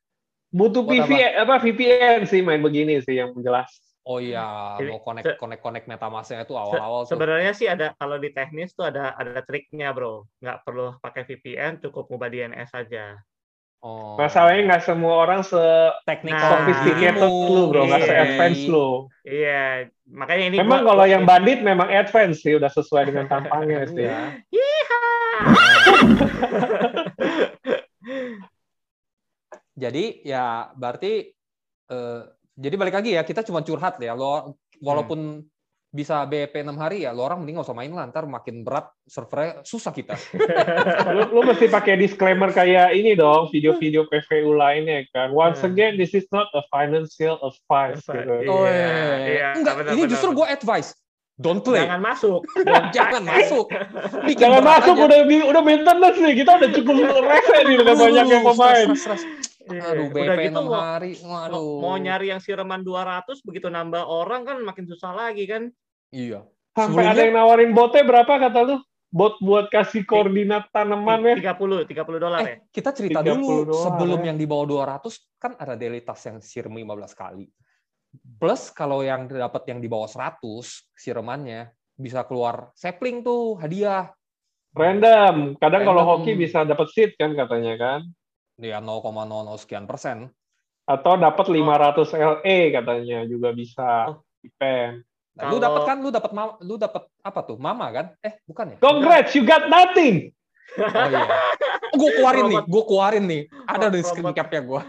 Butuh 0.52 0.84
VPN 0.84 1.44
apa? 1.44 1.60
apa 1.60 1.64
VPN 1.68 2.28
sih 2.28 2.42
main 2.44 2.62
begini 2.64 3.02
sih 3.04 3.20
yang 3.20 3.36
jelas. 3.40 3.68
Oh 4.08 4.24
iya, 4.24 4.80
mau 4.88 5.04
connect 5.04 5.36
connect 5.36 5.60
connect 5.60 5.86
MetaMask-nya 5.92 6.48
itu 6.48 6.56
awal-awal 6.56 7.04
se 7.04 7.12
Sebenarnya 7.12 7.52
sih 7.52 7.68
ada 7.68 7.92
kalau 8.00 8.16
di 8.16 8.32
teknis 8.32 8.72
tuh 8.72 8.88
ada 8.88 9.12
ada 9.20 9.44
triknya, 9.44 9.92
Bro. 9.92 10.32
Nggak 10.40 10.64
perlu 10.64 10.96
pakai 11.04 11.28
VPN, 11.28 11.84
cukup 11.84 12.08
ngubah 12.08 12.32
DNS 12.32 12.72
saja. 12.72 13.20
Oh. 13.84 14.16
Masalahnya 14.16 14.74
nggak 14.74 14.84
semua 14.88 15.28
orang 15.28 15.44
se 15.44 15.60
teknik 16.08 16.40
nah, 16.40 16.56
sophisticated 16.56 17.20
lu, 17.20 17.68
Bro, 17.68 17.92
nggak 17.92 18.00
iya. 18.00 18.08
se 18.08 18.16
advance 18.16 18.64
lu. 18.72 19.12
Iya, 19.28 19.92
makanya 20.08 20.44
ini 20.50 20.56
Memang 20.64 20.88
kalau 20.88 21.04
yang 21.04 21.28
bandit 21.28 21.60
memang 21.60 21.92
advance 21.92 22.48
sih, 22.48 22.56
udah 22.56 22.72
sesuai 22.72 23.12
dengan 23.12 23.28
tampangnya 23.32 23.92
sih. 23.92 24.08
ya. 24.08 24.40
Jadi 29.78 30.26
ya 30.26 30.74
berarti 30.74 31.30
eh, 31.94 32.22
jadi 32.58 32.76
balik 32.76 32.96
lagi 32.98 33.14
ya 33.14 33.22
kita 33.22 33.46
cuma 33.46 33.62
curhat 33.62 34.02
ya. 34.02 34.18
Lo 34.18 34.58
walaupun 34.82 35.46
hmm. 35.46 35.56
bisa 35.94 36.26
BEP 36.26 36.66
6 36.66 36.74
hari 36.74 37.06
ya, 37.06 37.14
lo 37.14 37.24
orang 37.26 37.42
mending 37.42 37.62
gak 37.62 37.70
usah 37.70 37.78
main 37.78 37.94
lah. 37.94 38.10
Ntar 38.10 38.26
makin 38.26 38.66
berat 38.66 38.90
servernya 39.06 39.62
susah 39.62 39.94
kita. 39.94 40.18
lo, 41.16 41.30
lo 41.30 41.42
mesti 41.46 41.70
pakai 41.70 42.02
disclaimer 42.02 42.50
kayak 42.50 42.98
ini 42.98 43.14
dong, 43.14 43.54
video-video 43.54 44.10
PVU 44.10 44.58
lainnya 44.58 45.06
kan. 45.14 45.30
Once 45.30 45.62
hmm. 45.62 45.70
again, 45.70 45.94
this 46.02 46.18
is 46.18 46.26
not 46.34 46.50
a 46.58 46.66
financial 46.74 47.38
advice. 47.46 48.02
Gitu. 48.02 48.50
Oh 48.50 48.66
iya, 48.66 48.90
iya. 48.90 49.16
iya. 49.30 49.50
Enggak, 49.54 49.86
benar, 49.86 49.92
ini 49.94 50.02
benar, 50.04 50.12
justru 50.18 50.30
gue 50.34 50.48
advice. 50.50 50.98
Don't 51.38 51.62
play. 51.62 51.86
Jangan 51.86 52.02
masuk. 52.02 52.42
Jangan 52.98 53.22
masuk. 53.22 53.66
Bikin 54.26 54.42
Jangan 54.42 54.64
masuk 54.66 54.96
aja. 54.98 55.06
udah 55.06 55.20
udah 55.54 55.62
maintenance 55.62 56.18
nih. 56.18 56.34
Kita 56.42 56.52
udah 56.58 56.70
cukup 56.74 56.96
rese 57.30 57.58
nih 57.70 57.76
dengan 57.78 57.96
banyak 58.02 58.26
yang 58.26 58.42
pemain. 58.42 58.86
Stress, 58.98 59.02
stress. 59.06 59.22
Iya. 59.22 59.57
Aduh, 59.68 60.08
BP 60.10 60.24
Udah 60.24 60.38
gitu, 60.40 60.62
6 60.64 60.72
hari. 60.72 61.12
Waduh. 61.20 61.80
Mau 61.84 61.96
nyari 62.00 62.32
yang 62.32 62.42
siraman 62.42 62.82
200 62.82 63.44
begitu 63.44 63.68
nambah 63.68 64.04
orang 64.08 64.48
kan 64.48 64.58
makin 64.64 64.88
susah 64.88 65.12
lagi 65.12 65.44
kan. 65.46 65.70
Iya. 66.12 66.48
Sampai 66.72 67.04
Sebelumnya... 67.04 67.12
ada 67.12 67.22
yang 67.26 67.36
nawarin 67.36 67.72
botnya 67.74 68.04
berapa 68.06 68.34
kata 68.38 68.60
lu? 68.64 68.78
Bot 69.08 69.40
buat 69.40 69.72
kasih 69.72 70.04
koordinat 70.04 70.68
tanaman 70.70 71.24
ya? 71.24 71.56
30, 71.56 71.88
30 71.88 72.20
dolar 72.20 72.40
eh, 72.44 72.48
ya. 72.48 72.56
Kita 72.70 72.90
cerita 72.92 73.24
dulu 73.24 73.72
dolar, 73.72 73.84
sebelum 73.88 74.20
ya. 74.20 74.28
yang 74.30 74.38
di 74.38 74.46
bawah 74.46 74.68
200 75.00 75.40
kan 75.40 75.52
ada 75.56 75.80
daily 75.80 76.04
task 76.04 76.28
yang 76.28 76.38
siram 76.44 76.76
15 76.76 77.16
kali. 77.16 77.48
Plus 78.38 78.68
kalau 78.76 79.02
yang 79.02 79.32
dapat 79.32 79.64
yang 79.72 79.80
di 79.80 79.88
bawah 79.88 80.12
100 80.12 80.44
siramannya 80.92 81.72
bisa 81.96 82.28
keluar 82.28 82.76
sapling 82.76 83.24
tuh 83.24 83.56
hadiah. 83.58 84.12
Random. 84.76 85.56
Kadang 85.58 85.82
Random. 85.82 85.88
kalau 85.88 86.04
hoki 86.04 86.36
bisa 86.36 86.68
dapat 86.68 86.92
seat 86.92 87.16
kan 87.16 87.32
katanya 87.34 87.74
kan 87.80 88.00
ya 88.62 88.82
0,00 88.82 89.62
sekian 89.62 89.86
persen. 89.86 90.30
Atau 90.88 91.20
dapat 91.20 91.46
500 91.52 92.16
LE 92.16 92.58
katanya 92.72 93.20
juga 93.28 93.50
bisa 93.52 94.16
oh. 94.16 94.24
depend. 94.40 95.04
Nah, 95.38 95.54
Lu 95.54 95.62
dapat 95.62 95.82
kan 95.86 95.98
lu 96.02 96.10
dapat 96.10 96.32
lu 96.66 96.76
dapat 96.82 97.04
apa 97.22 97.40
tuh? 97.46 97.62
Mama 97.62 97.94
kan? 97.94 98.06
Eh, 98.26 98.42
bukan 98.50 98.74
ya? 98.74 98.78
Congrats, 98.82 99.38
you 99.38 99.46
got 99.46 99.70
nothing. 99.70 100.34
Oh 100.78 101.08
iya. 101.10 101.26
gue 101.98 102.10
keluarin 102.20 102.44
robot, 102.46 102.52
nih, 102.52 102.62
gue 102.68 102.84
keluarin 102.84 103.26
nih. 103.26 103.44
Ada 103.66 103.88
di 103.88 104.00
screen 104.04 104.36
capnya 104.36 104.62
gue. 104.62 104.82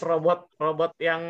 Robot 0.00 0.40
robot 0.56 0.92
yang 1.02 1.22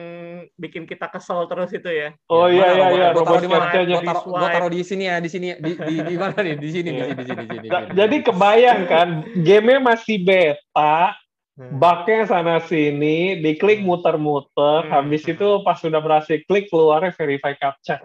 bikin 0.60 0.84
kita 0.84 1.08
kesel 1.08 1.48
terus 1.48 1.72
itu 1.72 1.88
ya. 1.88 2.12
Oh 2.28 2.46
iya 2.46 2.68
iya 2.76 2.86
iya, 2.92 3.08
robot 3.16 3.40
di 3.42 3.48
mana? 3.48 3.72
Gue 3.72 4.04
taruh, 4.04 4.24
gua 4.28 4.48
taruh 4.52 4.70
di 4.70 4.84
sini 4.84 5.08
ya, 5.08 5.18
di 5.18 5.30
sini 5.32 5.56
di 5.58 5.72
di, 5.74 5.94
di 6.04 6.16
mana 6.20 6.36
nih? 6.36 6.54
Di 6.60 6.68
sini, 6.70 6.88
di 6.94 7.02
sini, 7.02 7.14
di 7.16 7.24
sini, 7.24 7.44
di 7.48 7.58
sini. 7.64 7.68
Jadi 7.96 8.16
kebayang 8.22 8.80
kan, 8.86 9.08
game 9.40 9.80
masih 9.80 10.16
beta. 10.22 11.16
Baknya 11.54 12.26
sana 12.26 12.58
sini, 12.58 13.38
diklik 13.38 13.78
hmm. 13.78 13.86
muter-muter, 13.86 14.90
hmm. 14.90 14.90
habis 14.90 15.22
itu 15.22 15.62
pas 15.62 15.78
sudah 15.78 16.02
berhasil 16.02 16.42
klik 16.50 16.66
keluarnya 16.66 17.14
verify 17.14 17.54
captcha. 17.54 18.02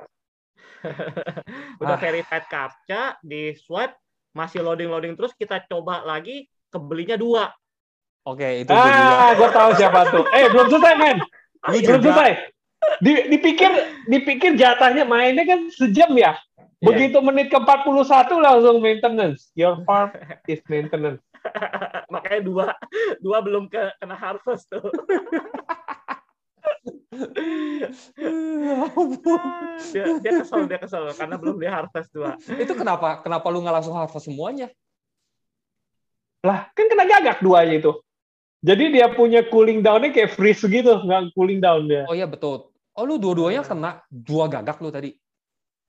udah 1.81 1.97
ah. 1.97 1.99
verified 1.99 2.45
captcha, 2.45 3.17
di 3.25 3.57
swipe 3.57 3.97
masih 4.37 4.61
loading-loading 4.61 5.17
terus 5.17 5.33
kita 5.33 5.65
coba 5.65 6.05
lagi 6.05 6.45
kebelinya 6.69 7.17
dua. 7.17 7.49
Oke, 8.29 8.61
itu 8.61 8.69
Ah, 8.69 9.33
gue 9.33 9.49
tahu 9.49 9.69
siapa 9.73 10.13
tuh. 10.13 10.29
Eh, 10.29 10.45
belum 10.53 10.69
selesai, 10.69 10.93
men. 11.01 11.17
belum 11.65 12.01
selesai. 12.05 12.31
Di, 13.01 13.33
dipikir 13.33 13.71
dipikir 14.07 14.53
jatahnya 14.55 15.03
mainnya 15.09 15.43
kan 15.49 15.65
sejam 15.73 16.13
ya. 16.13 16.37
Iya. 16.79 16.85
Begitu 16.85 17.17
yeah. 17.19 17.27
menit 17.27 17.47
ke 17.51 17.59
41 17.59 18.39
langsung 18.39 18.77
maintenance. 18.79 19.51
Your 19.57 19.83
farm 19.83 20.15
is 20.47 20.61
maintenance. 20.69 21.19
Makanya 22.13 22.41
dua 22.43 22.65
dua 23.19 23.37
belum 23.43 23.69
ke, 23.69 23.93
kena 23.99 24.15
harvest 24.15 24.69
tuh. 24.69 24.83
dia, 29.93 30.05
dia 30.21 30.31
kesel 30.41 30.67
dia 30.69 30.79
kesel 30.79 31.09
karena 31.17 31.35
belum 31.35 31.57
dia 31.59 31.71
harvest 31.73 32.09
dua. 32.13 32.35
Itu 32.39 32.73
kenapa 32.75 33.21
kenapa 33.25 33.45
lu 33.51 33.61
nggak 33.63 33.75
langsung 33.81 33.95
harvest 33.97 34.25
semuanya? 34.29 34.69
Lah 36.45 36.71
kan 36.71 36.85
kena 36.87 37.03
gagak 37.03 37.43
duanya 37.43 37.75
itu. 37.83 37.91
Jadi 38.59 38.91
dia 38.91 39.07
punya 39.15 39.43
cooling 39.47 39.79
down-nya 39.79 40.11
kayak 40.11 40.35
freeze 40.35 40.63
gitu, 40.67 40.99
nggak 41.03 41.31
cooling 41.35 41.63
down 41.63 41.87
dia. 41.87 42.03
Oh 42.07 42.15
iya 42.15 42.27
betul. 42.27 42.71
Oh 42.95 43.03
lu 43.07 43.15
dua-duanya 43.15 43.63
kena 43.63 44.03
dua 44.11 44.51
gagak 44.51 44.79
lu 44.83 44.91
tadi 44.91 45.15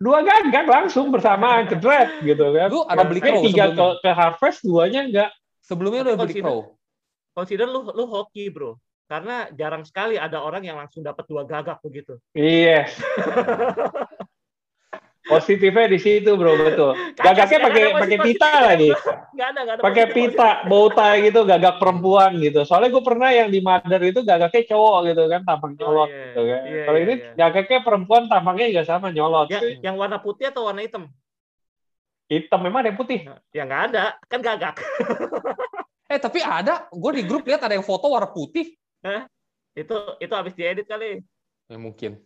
dua 0.00 0.24
gagak 0.24 0.64
langsung 0.64 1.12
bersamaan 1.12 1.68
cedret 1.68 2.24
gitu 2.24 2.56
kan. 2.56 2.68
Lu 2.72 2.88
ada 2.88 3.04
beli 3.04 3.20
crow 3.20 3.44
tiga 3.44 3.76
ke, 3.76 3.86
ke 4.00 4.10
harvest, 4.10 4.64
duanya 4.64 5.04
enggak. 5.04 5.30
Sebelumnya 5.70 6.02
udah 6.02 6.16
beli 6.18 6.42
crow. 6.42 6.74
Consider 7.30 7.70
lu 7.70 7.87
lu 7.94 8.04
hoki, 8.11 8.50
Bro. 8.50 8.83
karena 9.11 9.50
jarang 9.59 9.83
sekali 9.83 10.14
ada 10.14 10.38
orang 10.38 10.62
yang 10.62 10.78
langsung 10.78 11.02
dapat 11.02 11.26
dua 11.26 11.42
gagak 11.42 11.83
begitu. 11.83 12.14
Iya. 12.30 12.87
Yes. 12.87 12.94
Positifnya 15.30 15.87
di 15.87 15.98
situ 16.02 16.35
bro 16.35 16.59
betul. 16.59 16.90
Gagaknya 17.14 17.59
pakai 17.62 17.83
pakai 17.94 18.18
pita 18.18 18.50
lagi. 18.66 18.90
Gak 19.40 19.56
ada, 19.56 19.61
gak 19.64 19.74
ada. 19.78 19.83
Pakai 19.87 20.04
pita, 20.12 20.50
bow 20.68 20.92
tie 20.92 21.30
gitu, 21.30 21.48
gagak 21.48 21.80
perempuan 21.80 22.37
gitu. 22.44 22.61
Soalnya 22.68 22.92
gue 22.92 23.00
pernah 23.00 23.33
yang 23.33 23.48
di 23.48 23.64
mother 23.64 24.02
itu 24.04 24.20
gagaknya 24.20 24.68
cowok 24.68 24.98
gitu 25.09 25.22
kan, 25.33 25.40
tampang 25.48 25.72
oh, 25.72 25.76
nyolot 25.80 26.04
oh, 26.04 26.12
iya. 26.12 26.20
gitu 26.28 26.40
kan. 26.44 26.61
Iya, 26.61 26.83
Kalau 26.85 26.98
iya, 26.98 27.04
ini 27.09 27.14
iya. 27.16 27.33
gagaknya 27.40 27.78
perempuan, 27.80 28.22
tampangnya 28.28 28.66
juga 28.68 28.85
sama 28.85 29.09
nyolot. 29.09 29.48
Ya, 29.48 29.61
yang 29.80 29.96
warna 29.96 30.20
putih 30.20 30.52
atau 30.52 30.68
warna 30.68 30.85
hitam? 30.85 31.09
Hitam 32.30 32.62
memang 32.62 32.86
ada 32.86 32.94
yang 32.94 32.98
putih. 32.98 33.26
Ya 33.50 33.66
nggak 33.66 33.82
ada, 33.90 34.04
kan 34.30 34.38
gagak. 34.38 34.78
eh 36.12 36.18
tapi 36.22 36.38
ada, 36.46 36.86
gue 36.94 37.10
di 37.18 37.22
grup 37.26 37.42
lihat 37.42 37.66
ada 37.66 37.74
yang 37.74 37.82
foto 37.82 38.06
warna 38.06 38.30
putih. 38.30 38.78
Eh, 39.02 39.22
itu 39.74 39.96
itu 40.22 40.32
habis 40.32 40.54
diedit 40.54 40.86
kali. 40.86 41.18
Ya 41.66 41.76
mungkin. 41.76 42.22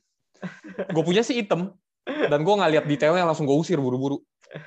Gue 0.93 1.03
punya 1.03 1.25
sih 1.25 1.41
hitam 1.41 1.73
dan 2.05 2.45
gue 2.45 2.55
nggak 2.55 2.73
lihat 2.77 2.85
detailnya 2.85 3.25
langsung 3.25 3.49
gue 3.49 3.57
usir 3.57 3.81
buru-buru 3.81 4.21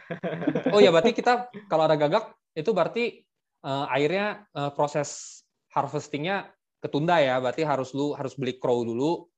oh 0.74 0.82
ya 0.82 0.90
berarti 0.90 1.14
kita 1.14 1.54
kalau 1.70 1.86
ada 1.86 1.96
gagak 1.96 2.34
itu 2.58 2.70
berarti 2.74 3.22
uh, 3.64 3.86
airnya 3.94 4.44
uh, 4.58 4.74
proses 4.74 5.42
harvestingnya 5.72 6.50
ketunda 6.82 7.22
ya 7.22 7.38
berarti 7.38 7.62
harus 7.62 7.94
lu 7.94 8.18
harus 8.18 8.34
beli 8.34 8.58
crow 8.58 8.82
dulu 8.82 9.30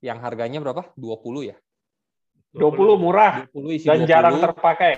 yang 0.00 0.20
harganya 0.20 0.60
berapa 0.64 0.96
20 0.96 1.52
ya 1.52 1.56
20 2.56 3.04
murah 3.04 3.44
20 3.52 3.76
isi 3.76 3.86
dan 3.86 4.08
20. 4.08 4.10
jarang 4.10 4.36
terpakai 4.40 4.92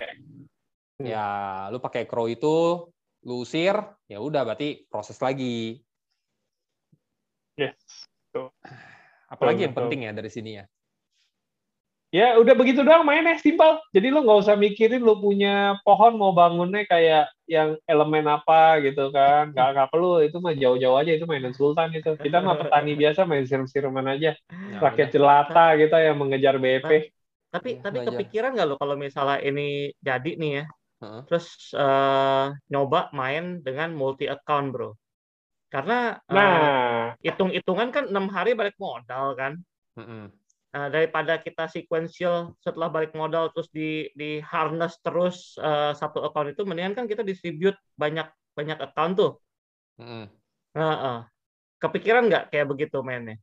ya 0.98 1.26
lu 1.70 1.78
pakai 1.78 2.10
crow 2.10 2.26
itu 2.26 2.90
lu 3.22 3.46
usir 3.46 3.74
ya 4.10 4.18
udah 4.18 4.42
berarti 4.42 4.86
proses 4.90 5.18
lagi 5.22 5.78
yes 7.54 7.78
apalagi 9.30 9.70
yang 9.70 9.76
penting 9.78 10.10
ya 10.10 10.12
dari 10.14 10.30
sini 10.30 10.50
ya 10.58 10.64
Ya 12.08 12.40
udah 12.40 12.56
begitu 12.56 12.80
doang 12.80 13.04
mainnya 13.04 13.36
simpel. 13.36 13.84
Jadi 13.92 14.08
lo 14.08 14.24
nggak 14.24 14.40
usah 14.48 14.56
mikirin 14.56 15.04
lo 15.04 15.20
punya 15.20 15.76
pohon 15.84 16.16
mau 16.16 16.32
bangunnya 16.32 16.88
kayak 16.88 17.28
yang 17.44 17.76
elemen 17.84 18.24
apa 18.24 18.80
gitu 18.80 19.12
kan. 19.12 19.52
Gak, 19.52 19.76
gak 19.76 19.88
perlu 19.92 20.24
itu 20.24 20.40
mah 20.40 20.56
jauh-jauh 20.56 20.96
aja 20.96 21.12
itu 21.12 21.28
mainan 21.28 21.52
sultan 21.52 21.92
itu. 21.92 22.16
Kita 22.16 22.40
mah 22.40 22.64
petani 22.64 22.96
biasa 23.04 23.28
main 23.28 23.44
sirum-siruman 23.44 24.08
aja. 24.08 24.32
Ya, 24.48 24.78
Rakyat 24.80 25.12
jelata 25.12 25.76
kita 25.76 26.00
yang 26.00 26.16
mengejar 26.16 26.56
BP. 26.56 27.12
Tapi 27.52 27.68
ya, 27.76 27.80
tapi 27.84 27.98
kepikiran 28.00 28.56
nggak 28.56 28.68
lo 28.72 28.80
kalau 28.80 28.96
misalnya 28.96 29.44
ini 29.44 29.92
jadi 30.00 30.32
nih 30.40 30.50
ya. 30.56 30.64
Uh-huh. 30.98 31.22
Terus 31.30 31.74
uh, 31.78 32.50
nyoba 32.70 33.10
main 33.14 33.62
dengan 33.62 33.94
multi 33.94 34.26
account 34.26 34.74
bro. 34.74 34.90
Karena 35.68 36.16
uh, 36.16 36.34
nah 36.34 37.14
hitung-hitungan 37.20 37.88
kan 37.94 38.04
enam 38.10 38.26
hari 38.32 38.56
balik 38.58 38.74
modal 38.80 39.36
kan. 39.38 39.60
Uh-uh 39.94 40.32
Nah, 40.68 40.92
daripada 40.92 41.40
kita 41.40 41.64
sequential 41.64 42.52
setelah 42.60 42.92
balik 42.92 43.16
modal 43.16 43.48
terus 43.56 43.72
di 43.72 44.12
di 44.12 44.36
harness 44.44 45.00
terus 45.00 45.56
uh, 45.56 45.96
satu 45.96 46.20
account 46.28 46.52
itu 46.52 46.62
mendingan 46.68 46.92
kan 46.92 47.06
kita 47.08 47.24
distribute 47.24 47.74
banyak 47.96 48.28
banyak 48.52 48.76
account 48.76 49.12
tuh. 49.16 49.32
Mm. 49.96 50.28
Uh, 50.76 50.84
uh. 50.84 51.18
Kepikiran 51.80 52.28
nggak 52.28 52.52
kayak 52.52 52.68
begitu 52.68 53.00
mainnya? 53.00 53.40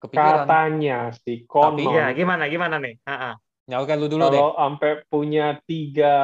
Kepikiran. 0.00 0.48
Katanya 0.48 1.12
sih 1.12 1.44
konon. 1.44 1.76
Tapi 1.76 1.84
ya 1.92 2.06
gimana 2.16 2.48
gimana 2.48 2.80
nih? 2.80 2.96
Uh, 3.04 3.12
uh. 3.12 3.34
Nyalakan 3.68 3.96
lu 4.00 4.06
dulu 4.08 4.22
Kalau 4.24 4.32
deh. 4.32 4.40
Kalau 4.40 4.54
sampai 4.56 4.92
punya 5.12 5.46
tiga 5.68 6.16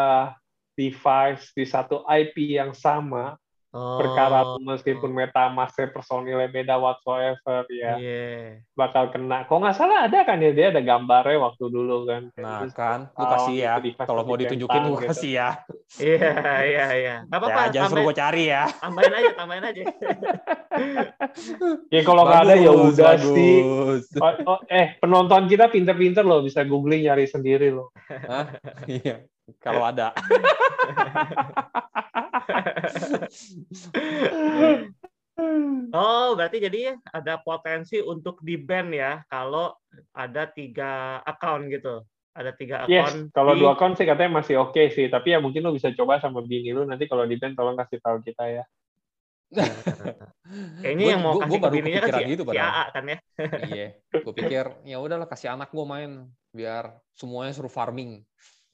device 0.78 1.50
di 1.50 1.66
satu 1.66 2.06
IP 2.06 2.54
yang 2.54 2.70
sama, 2.70 3.34
Oh. 3.68 4.00
Perkara 4.00 4.56
meskipun 4.64 5.12
MetaMask 5.12 5.76
personilnya 5.92 6.48
beda 6.48 6.80
whatsoever 6.80 7.68
ya, 7.68 8.00
yeah. 8.00 8.64
bakal 8.72 9.12
kena. 9.12 9.44
Kok 9.44 9.60
nggak 9.60 9.76
salah 9.76 10.08
ada 10.08 10.24
kan 10.24 10.40
ya 10.40 10.56
dia 10.56 10.72
ada 10.72 10.80
gambarnya 10.80 11.36
waktu 11.36 11.68
dulu 11.68 12.08
kan. 12.08 12.32
Nah 12.40 12.64
Terus, 12.64 12.72
kan, 12.72 13.12
lu 13.12 13.24
kasih 13.28 13.56
ya. 13.60 13.76
Kalau 14.08 14.24
mau 14.24 14.40
ditunjukin 14.40 14.82
lu 14.88 14.96
gitu. 14.96 15.12
kasih 15.12 15.32
ya. 15.36 15.50
Iya 16.00 16.32
iya 16.64 16.86
iya. 16.96 17.16
Gak 17.28 17.38
apa-apa. 17.44 17.60
Ya, 17.68 17.72
jangan 17.76 17.88
suruh 17.92 18.04
gue 18.08 18.16
cari 18.16 18.44
ya. 18.48 18.64
Tambahin 18.80 19.12
aja, 19.20 19.32
tambahin 19.36 19.64
aja. 19.68 19.82
ya 21.96 22.00
kalau 22.08 22.22
nggak 22.24 22.42
ada 22.48 22.54
ya 22.56 22.70
udah 22.72 23.14
sih. 23.20 23.56
Oh, 24.16 24.34
oh, 24.48 24.60
eh 24.72 24.96
penonton 24.96 25.44
kita 25.44 25.68
pinter-pinter 25.68 26.24
loh, 26.24 26.40
bisa 26.40 26.64
googling 26.64 27.04
nyari 27.04 27.28
sendiri 27.28 27.68
loh. 27.68 27.92
Iya, 28.88 29.28
kalau 29.56 29.84
ada. 29.88 30.12
oh, 35.94 36.34
berarti 36.36 36.58
jadi 36.60 36.98
ada 37.08 37.40
potensi 37.40 38.02
untuk 38.02 38.42
di 38.44 38.58
band 38.60 38.90
ya 38.92 39.22
kalau 39.30 39.72
ada 40.12 40.50
tiga 40.50 41.22
account 41.24 41.70
gitu. 41.72 42.04
Ada 42.38 42.54
tiga 42.54 42.86
account. 42.86 42.92
Yes, 42.92 43.34
kalau 43.34 43.52
di... 43.56 43.60
dua 43.64 43.74
account 43.74 43.98
sih 43.98 44.06
katanya 44.06 44.38
masih 44.42 44.62
oke 44.62 44.76
okay 44.76 44.92
sih. 44.94 45.10
Tapi 45.10 45.34
ya 45.34 45.38
mungkin 45.42 45.64
lo 45.64 45.74
bisa 45.74 45.90
coba 45.94 46.22
sama 46.22 46.44
bini 46.44 46.70
lu 46.70 46.86
nanti 46.86 47.10
kalau 47.10 47.26
di 47.26 47.34
band 47.34 47.58
tolong 47.58 47.74
kasih 47.74 47.98
tahu 47.98 48.22
kita 48.22 48.44
ya. 48.46 48.64
Kayaknya 50.84 51.04
yang 51.16 51.22
mau 51.24 51.40
kasih 51.40 51.60
ke 51.60 51.68
bininya 51.72 52.00
kan 52.04 52.20
si, 52.20 52.24
gitu, 52.36 52.42
si 52.52 52.58
AA 52.60 52.84
kan 52.92 53.04
ya. 53.08 53.18
iya, 53.72 53.88
gue 54.12 54.32
pikir 54.36 54.64
ya 54.84 54.96
udahlah 55.00 55.24
kasih 55.24 55.56
anak 55.56 55.72
gue 55.72 55.86
main 55.88 56.28
biar 56.52 57.00
semuanya 57.16 57.52
suruh 57.56 57.72
farming. 57.72 58.24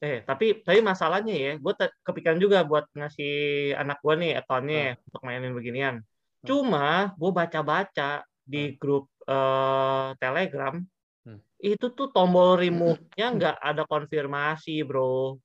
Eh, 0.05 0.21
tapi 0.21 0.61
tapi 0.61 0.85
masalahnya 0.85 1.33
ya, 1.33 1.51
gue 1.57 1.73
kepikiran 2.05 2.37
juga 2.37 2.61
buat 2.61 2.85
ngasih 2.93 3.73
anak 3.73 3.97
gue 4.05 4.13
nih 4.21 4.31
akunnya 4.37 4.93
hmm. 4.93 5.05
untuk 5.09 5.21
mainin 5.25 5.53
beginian. 5.57 5.95
Hmm. 5.97 6.45
Cuma 6.45 7.17
gue 7.17 7.31
baca-baca 7.33 8.21
di 8.45 8.69
hmm. 8.69 8.75
grup 8.77 9.09
uh, 9.25 10.13
Telegram, 10.21 10.77
hmm. 11.25 11.41
itu 11.57 11.89
tuh 11.97 12.13
tombol 12.13 12.61
remove-nya 12.61 13.27
hmm. 13.33 13.35
nggak 13.41 13.57
ada 13.57 13.83
konfirmasi, 13.89 14.85
bro. 14.85 15.41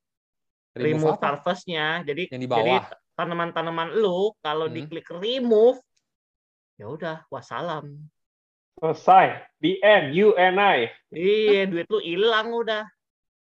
Remove, 0.76 1.16
remove 1.16 1.20
harvest-nya. 1.24 2.04
Jadi 2.04 2.28
Yang 2.28 2.42
di 2.44 2.48
bawah. 2.48 2.60
jadi 2.60 2.76
tanaman-tanaman 3.16 3.96
lu 3.96 4.36
kalau 4.44 4.68
hmm. 4.68 4.76
diklik 4.76 5.08
remove, 5.08 5.80
ya 6.76 6.84
udah 6.84 7.16
wassalam. 7.32 7.96
Selesai. 8.76 9.40
The 9.64 9.80
end. 9.80 10.12
You 10.12 10.36
and 10.36 10.60
I. 10.60 10.92
Iya, 11.12 11.64
duit 11.64 11.88
lu 11.88 12.00
hilang 12.04 12.52
udah. 12.52 12.84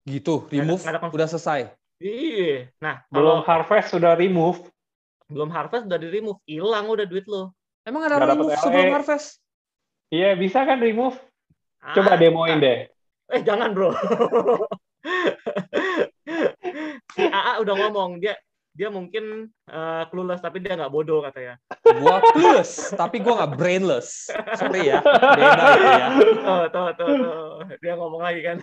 Gitu, 0.03 0.51
remove 0.51 0.83
ada, 0.83 0.99
ada 0.99 1.15
udah 1.15 1.29
selesai. 1.31 1.71
Iya. 2.03 2.75
Nah, 2.83 3.07
belum 3.15 3.47
harvest 3.47 3.95
sudah 3.95 4.19
remove. 4.19 4.59
Belum 5.31 5.47
harvest 5.55 5.87
udah 5.87 5.99
di 6.03 6.11
remove, 6.11 6.43
hilang 6.45 6.91
udah 6.91 7.07
duit 7.07 7.23
lo. 7.31 7.55
Emang 7.87 8.03
ada 8.11 8.19
Gak 8.19 8.35
remove 8.35 8.51
sebelum 8.59 8.91
harvest? 8.99 9.39
Iya, 10.11 10.35
bisa 10.35 10.67
kan 10.67 10.83
remove? 10.83 11.15
Coba 11.95 12.15
ah, 12.15 12.19
demoin 12.19 12.59
ah. 12.59 12.63
deh. 12.63 12.79
Eh, 13.31 13.41
jangan, 13.47 13.71
Bro. 13.71 13.95
si 17.15 17.23
AA 17.27 17.53
udah 17.63 17.75
ngomong, 17.87 18.19
dia 18.19 18.35
dia 18.73 18.89
mungkin 18.89 19.53
uh, 19.69 20.09
clueless 20.09 20.41
tapi 20.41 20.65
dia 20.65 20.73
nggak 20.75 20.89
bodoh 20.89 21.21
katanya. 21.21 21.61
Gua 21.85 22.25
clueless 22.33 22.97
tapi 22.97 23.21
gua 23.21 23.45
nggak 23.45 23.55
brainless. 23.61 24.33
Sorry 24.57 24.89
ya. 24.89 25.05
Beda 25.05 25.65
gitu 25.77 25.93
ya. 25.93 26.09
Tuh, 26.41 26.65
tuh, 26.73 26.89
tuh, 26.97 27.09
tuh. 27.21 27.39
Dia 27.85 27.95
ngomong 28.01 28.23
lagi 28.25 28.41
kan. 28.41 28.59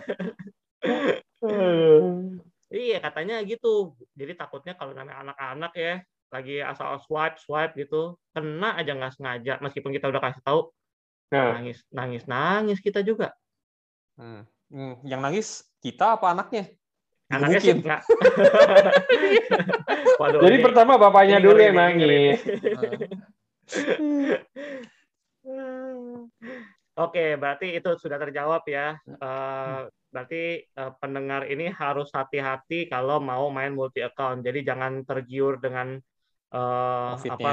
Iya 2.70 2.98
katanya 3.02 3.40
gitu. 3.44 3.96
Jadi 4.16 4.32
takutnya 4.36 4.72
kalau 4.76 4.92
namanya 4.96 5.24
anak-anak 5.24 5.72
ya 5.76 5.94
lagi 6.30 6.62
asal 6.62 6.94
swipe 7.02 7.42
swipe 7.42 7.74
gitu 7.74 8.14
kena 8.30 8.78
aja 8.78 8.94
nggak 8.94 9.18
sengaja 9.18 9.58
meskipun 9.58 9.90
kita 9.90 10.06
udah 10.14 10.22
kasih 10.22 10.38
tahu 10.46 10.70
nah. 11.34 11.58
nangis 11.58 11.82
nangis 11.90 12.22
nangis 12.30 12.78
kita 12.78 13.02
juga. 13.02 13.34
Hmm. 14.14 14.46
Hmm. 14.70 15.02
Yang 15.02 15.20
nangis 15.20 15.66
kita 15.82 16.14
apa 16.14 16.30
anaknya? 16.30 16.70
Anaknya 17.30 17.58
sih 17.62 17.74
enggak. 17.74 18.02
Waduh, 20.20 20.42
Jadi 20.42 20.56
ini, 20.58 20.64
pertama 20.66 20.98
bapaknya 20.98 21.38
dulu 21.38 21.58
yang 21.58 21.78
nangis. 21.78 22.42
Oke, 26.98 27.38
berarti 27.38 27.78
itu 27.78 27.90
sudah 27.96 28.18
terjawab 28.18 28.66
ya. 28.66 28.98
Uh, 29.06 29.86
berarti 30.10 30.66
uh, 30.76 30.92
pendengar 30.98 31.46
ini 31.46 31.70
harus 31.70 32.10
hati-hati 32.10 32.90
kalau 32.90 33.22
mau 33.22 33.48
main 33.48 33.72
multi 33.72 34.02
account. 34.02 34.42
Jadi 34.42 34.66
jangan 34.66 35.06
tergiur 35.06 35.62
dengan 35.62 35.96
uh, 36.54 37.14
profitnya. 37.14 37.38
apa 37.38 37.50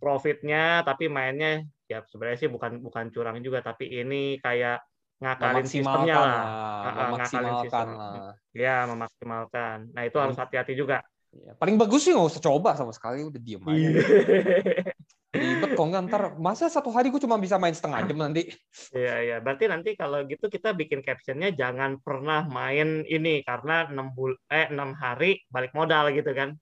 profitnya, 0.00 0.64
tapi 0.82 1.12
mainnya 1.12 1.62
ya 1.86 2.00
sebenarnya 2.08 2.38
sih 2.46 2.50
bukan 2.50 2.80
bukan 2.80 3.12
curang 3.12 3.38
juga, 3.44 3.60
tapi 3.60 3.88
ini 3.92 4.40
kayak 4.40 4.80
ngakalin 5.20 5.68
sistemnya 5.68 6.16
lah, 6.16 6.40
lah. 6.88 7.08
ngakalin 7.20 7.54
sistem. 7.60 7.88
Lah. 7.92 8.32
Ya, 8.56 8.76
memaksimalkan. 8.88 9.76
Nah 9.92 10.02
itu 10.08 10.16
harus 10.16 10.36
hati-hati 10.40 10.72
juga. 10.72 11.04
Ya, 11.30 11.54
paling 11.54 11.78
bagus 11.78 12.08
sih 12.08 12.10
nggak 12.10 12.26
usah 12.26 12.42
coba 12.42 12.74
sama 12.74 12.90
sekali, 12.90 13.22
udah 13.22 13.38
diem 13.38 13.62
aja. 13.62 13.88
Ribet 15.30 15.78
kok 15.78 15.86
nggak 15.86 16.02
ntar 16.10 16.22
masa 16.42 16.66
satu 16.66 16.90
hari 16.90 17.06
gue 17.14 17.22
cuma 17.22 17.38
bisa 17.38 17.54
main 17.54 17.70
setengah 17.70 18.02
jam 18.02 18.18
nanti. 18.18 18.50
Iya 18.90 19.14
iya, 19.22 19.36
berarti 19.38 19.70
nanti 19.70 19.94
kalau 19.94 20.26
gitu 20.26 20.50
kita 20.50 20.74
bikin 20.74 21.06
captionnya 21.06 21.54
jangan 21.54 22.02
pernah 22.02 22.50
main 22.50 23.06
ini 23.06 23.46
karena 23.46 23.86
enam 23.86 24.10
bul 24.10 24.34
eh 24.50 24.66
enam 24.66 24.90
hari 24.98 25.38
balik 25.46 25.70
modal 25.70 26.10
gitu 26.10 26.34
kan? 26.34 26.58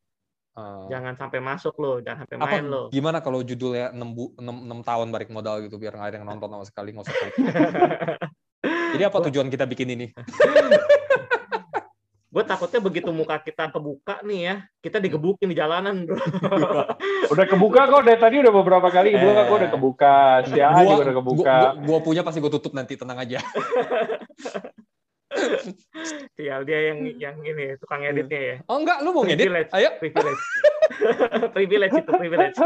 Uh, 0.52 0.84
jangan 0.92 1.16
sampai 1.16 1.40
masuk 1.40 1.80
lo, 1.80 2.04
jangan 2.04 2.28
sampai 2.28 2.36
main 2.36 2.66
lo. 2.68 2.92
Gimana 2.92 3.24
kalau 3.24 3.40
judulnya 3.40 3.88
6, 3.96 4.04
bu, 4.12 4.36
6, 4.36 4.44
6 4.44 4.84
tahun 4.84 5.08
balik 5.16 5.30
modal 5.32 5.64
gitu 5.64 5.80
biar 5.80 5.96
nggak 5.96 6.08
ada 6.12 6.16
yang 6.20 6.28
nonton 6.28 6.50
sama 6.52 6.64
sekali 6.68 6.92
nggak 6.92 7.08
usah 7.08 7.16
Jadi 8.92 9.02
apa 9.06 9.18
tujuan 9.30 9.48
kita 9.48 9.64
bikin 9.64 9.96
ini? 9.96 10.06
gue 12.28 12.44
takutnya 12.44 12.80
begitu 12.84 13.08
muka 13.08 13.40
kita 13.40 13.72
kebuka 13.72 14.20
nih 14.20 14.40
ya, 14.44 14.54
kita 14.84 15.00
digebukin 15.00 15.48
di 15.48 15.56
jalanan, 15.56 16.04
bro. 16.04 16.20
udah 17.32 17.46
kebuka 17.48 17.88
kok 17.88 18.04
dari 18.04 18.20
tadi 18.20 18.36
udah 18.44 18.52
beberapa 18.52 18.88
kali 18.92 19.16
kebuka, 19.16 19.40
eh, 19.40 19.46
gue 19.48 19.56
udah 19.56 19.70
kebuka, 19.72 20.16
si 20.44 20.60
gua, 20.60 20.80
juga 20.84 21.04
udah 21.08 21.16
kebuka. 21.24 21.40
Gua, 21.40 21.72
gua, 21.72 21.86
gua 21.88 21.98
punya 22.04 22.20
pasti 22.20 22.44
gue 22.44 22.52
tutup 22.52 22.76
nanti, 22.76 23.00
tenang 23.00 23.24
aja. 23.24 23.40
Sial 26.36 26.64
dia 26.64 26.92
yang 26.92 26.98
yang 27.16 27.36
ini 27.44 27.76
tukang 27.80 28.04
editnya 28.04 28.40
ya. 28.40 28.56
Oh 28.68 28.80
enggak, 28.80 29.00
lu 29.04 29.12
mau 29.12 29.24
ngedit? 29.24 29.48
Ayo. 29.72 29.90
Privilege. 30.00 30.42
privilege 31.56 31.94
itu 31.96 32.12
privilege. 32.12 32.56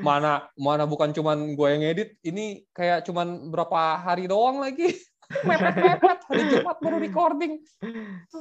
mana 0.00 0.48
mana 0.56 0.84
bukan 0.88 1.12
cuman 1.12 1.52
gue 1.52 1.68
yang 1.68 1.84
edit, 1.84 2.16
ini 2.24 2.64
kayak 2.72 3.04
cuman 3.04 3.52
berapa 3.52 4.00
hari 4.00 4.28
doang 4.28 4.64
lagi. 4.64 4.96
Mepet-mepet 5.30 6.18
hari 6.26 6.42
Jumat 6.50 6.76
baru 6.82 6.98
recording. 6.98 7.62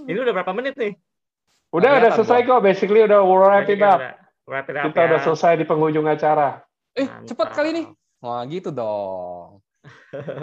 Ini 0.09 0.17
udah 0.25 0.33
berapa 0.41 0.53
menit 0.57 0.73
nih? 0.73 0.97
Udah, 1.69 2.01
udah 2.01 2.11
selesai 2.17 2.49
kok. 2.49 2.59
Basically 2.65 3.05
udah 3.05 3.21
wrap 3.21 3.69
it 3.69 3.81
up. 3.85 4.01
Wrap 4.49 4.65
it 4.73 4.75
up 4.81 4.89
Kita 4.89 4.99
ya. 5.05 5.07
udah 5.13 5.19
selesai 5.21 5.53
di 5.61 5.65
penghujung 5.69 6.09
acara. 6.09 6.65
Eh, 6.97 7.05
Mantap. 7.05 7.29
cepat 7.29 7.49
kali 7.53 7.69
nih. 7.77 7.85
Wah, 8.25 8.41
gitu 8.49 8.73
dong. 8.73 9.61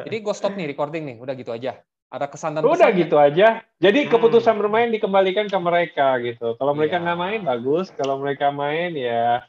Jadi 0.07 0.17
gue 0.23 0.35
stop 0.39 0.55
nih 0.55 0.71
recording 0.71 1.03
nih. 1.03 1.17
Udah 1.19 1.35
gitu 1.35 1.51
aja. 1.51 1.83
Ada 2.07 2.31
kesan 2.31 2.55
dan 2.55 2.63
Udah 2.63 2.95
gitu 2.95 3.19
aja. 3.19 3.67
Jadi 3.83 4.07
hmm. 4.07 4.11
keputusan 4.15 4.55
bermain 4.55 4.95
dikembalikan 4.95 5.51
ke 5.51 5.59
mereka 5.59 6.23
gitu. 6.23 6.55
Kalau 6.55 6.73
mereka 6.79 7.03
iya. 7.03 7.05
nggak 7.11 7.19
main 7.19 7.41
bagus. 7.43 7.91
Kalau 7.99 8.23
mereka 8.23 8.55
main 8.55 8.95
ya 8.95 9.43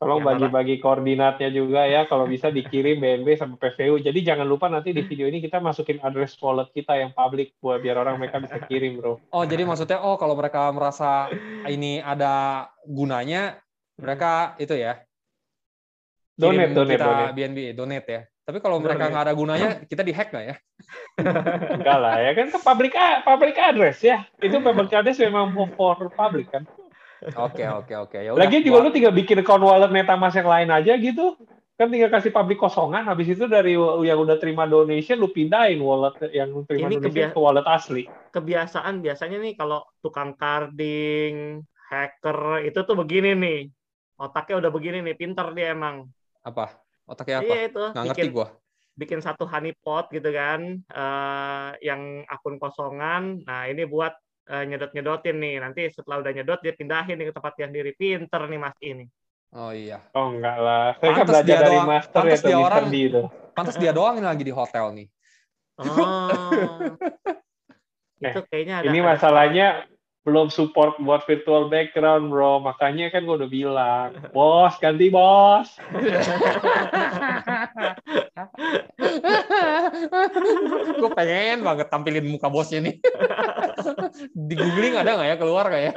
Tolong 0.00 0.24
ya, 0.24 0.32
bagi-bagi 0.32 0.80
koordinatnya 0.80 1.52
juga 1.52 1.84
ya, 1.84 2.08
kalau 2.08 2.24
bisa 2.24 2.48
dikirim 2.48 3.04
BNB 3.04 3.36
sama 3.36 3.60
PVU. 3.60 4.00
Jadi 4.00 4.24
jangan 4.24 4.48
lupa 4.48 4.72
nanti 4.72 4.96
di 4.96 5.04
video 5.04 5.28
ini 5.28 5.44
kita 5.44 5.60
masukin 5.60 6.00
address 6.00 6.40
wallet 6.40 6.72
kita 6.72 6.96
yang 6.96 7.12
public 7.12 7.52
buat 7.60 7.84
biar 7.84 8.00
orang 8.00 8.16
mereka 8.16 8.40
bisa 8.40 8.56
kirim, 8.64 8.96
bro. 8.96 9.20
Oh, 9.28 9.44
jadi 9.44 9.68
maksudnya 9.68 10.00
oh 10.00 10.16
kalau 10.16 10.32
mereka 10.40 10.72
merasa 10.72 11.28
ini 11.68 12.00
ada 12.00 12.64
gunanya, 12.88 13.60
mereka 14.00 14.56
itu 14.56 14.72
ya? 14.72 15.04
Donate, 16.32 16.72
donate, 16.72 16.96
kita 16.96 17.04
donate. 17.04 17.36
BNB, 17.36 17.58
donate 17.76 18.08
ya. 18.08 18.22
Tapi 18.48 18.58
kalau 18.64 18.80
mereka 18.80 19.04
nggak 19.04 19.24
ada 19.28 19.36
gunanya, 19.36 19.84
kita 19.84 20.00
dihack 20.00 20.32
nggak 20.32 20.46
ya? 20.48 20.56
Enggak 21.76 21.98
lah 22.00 22.16
ya 22.24 22.32
kan 22.32 22.48
ke 22.48 22.56
public 22.64 22.96
public 23.20 23.56
address 23.60 24.00
ya. 24.00 24.24
Itu 24.40 24.64
public 24.64 24.88
address 24.96 25.20
memang 25.20 25.52
for 25.76 26.08
public 26.16 26.48
kan. 26.48 26.64
Oke 27.20 27.64
oke 27.68 27.94
oke. 28.08 28.18
Ya 28.18 28.32
Lagi 28.32 28.64
juga 28.64 28.80
lu 28.80 28.90
tinggal 28.92 29.12
bikin 29.12 29.44
account 29.44 29.60
wallet 29.60 29.92
MetaMask 29.92 30.40
yang 30.40 30.48
lain 30.48 30.68
aja 30.72 30.92
gitu. 30.96 31.36
Kan 31.76 31.88
tinggal 31.88 32.12
kasih 32.12 32.28
public 32.28 32.60
kosongan, 32.60 33.08
habis 33.08 33.32
itu 33.32 33.48
dari 33.48 33.72
yang 34.04 34.20
udah 34.20 34.36
terima 34.36 34.68
donation 34.68 35.16
lu 35.16 35.32
pindahin 35.32 35.80
wallet 35.80 36.12
yang 36.28 36.52
terima 36.68 36.92
Ini 36.92 37.00
donation 37.00 37.32
ke 37.32 37.40
wallet 37.40 37.64
asli. 37.64 38.04
Kebiasaan 38.32 39.00
biasanya 39.00 39.40
nih 39.40 39.56
kalau 39.56 39.80
tukang 40.04 40.36
carding, 40.36 41.64
hacker 41.88 42.68
itu 42.68 42.84
tuh 42.84 42.96
begini 43.00 43.32
nih. 43.32 43.60
Otaknya 44.20 44.60
udah 44.60 44.70
begini 44.76 45.00
nih, 45.00 45.16
pinter 45.16 45.56
dia 45.56 45.72
emang. 45.72 46.04
Apa? 46.44 46.84
Otaknya 47.08 47.40
apa? 47.40 47.48
Iya 47.48 47.60
itu. 47.72 47.84
Nggak 47.96 48.04
ngerti 48.12 48.28
gua 48.28 48.48
bikin 49.00 49.24
satu 49.24 49.48
honeypot 49.48 50.12
gitu 50.12 50.28
kan, 50.28 50.84
uh, 50.92 51.72
yang 51.80 52.20
akun 52.28 52.60
kosongan. 52.60 53.40
Nah 53.48 53.64
ini 53.72 53.88
buat 53.88 54.12
uh, 54.48 54.64
nyedot-nyedotin 54.64 55.36
nih. 55.36 55.54
Nanti 55.60 55.90
setelah 55.92 56.24
udah 56.24 56.32
nyedot 56.32 56.60
dia 56.64 56.72
pindahin 56.72 57.20
nih 57.20 57.26
ke 57.28 57.34
tempat 57.36 57.54
yang 57.60 57.70
diri. 57.74 57.92
Pinter 57.92 58.42
nih 58.48 58.60
Mas 58.60 58.76
ini. 58.80 59.04
Oh 59.50 59.74
iya. 59.74 59.98
Oh 60.14 60.30
enggak 60.30 60.56
lah. 60.62 60.94
Saya 61.02 61.10
kan 61.12 61.26
belajar 61.26 61.56
dari 61.58 61.76
doang, 61.76 61.88
master 61.90 62.22
ya 62.22 62.36
dia 62.38 62.56
orang, 62.56 62.84
itu. 62.94 63.22
Pantas 63.50 63.76
dia 63.76 63.90
doang 63.90 64.14
ini 64.22 64.26
lagi 64.30 64.44
di 64.46 64.54
hotel 64.54 64.84
nih. 64.94 65.08
Oh. 65.80 66.30
itu 68.20 68.40
kayaknya 68.52 68.74
ada, 68.84 68.86
Ini 68.92 68.98
masalahnya 69.00 69.66
belum 70.20 70.52
support 70.52 71.00
buat 71.00 71.24
virtual 71.24 71.72
background, 71.72 72.28
bro. 72.28 72.60
Makanya 72.60 73.08
kan 73.08 73.24
gue 73.24 73.36
udah 73.40 73.50
bilang, 73.50 74.12
bos 74.36 74.76
ganti 74.76 75.08
bos. 75.08 75.68
gue 81.00 81.10
pengen 81.16 81.64
banget 81.64 81.88
tampilin 81.88 82.28
muka 82.28 82.52
bosnya 82.52 82.84
nih. 82.84 83.00
Di 84.36 84.54
googling 84.56 85.00
ada 85.00 85.16
nggak 85.16 85.28
ya 85.32 85.36
keluar 85.40 85.64
nggak 85.72 85.84
ya? 85.88 85.92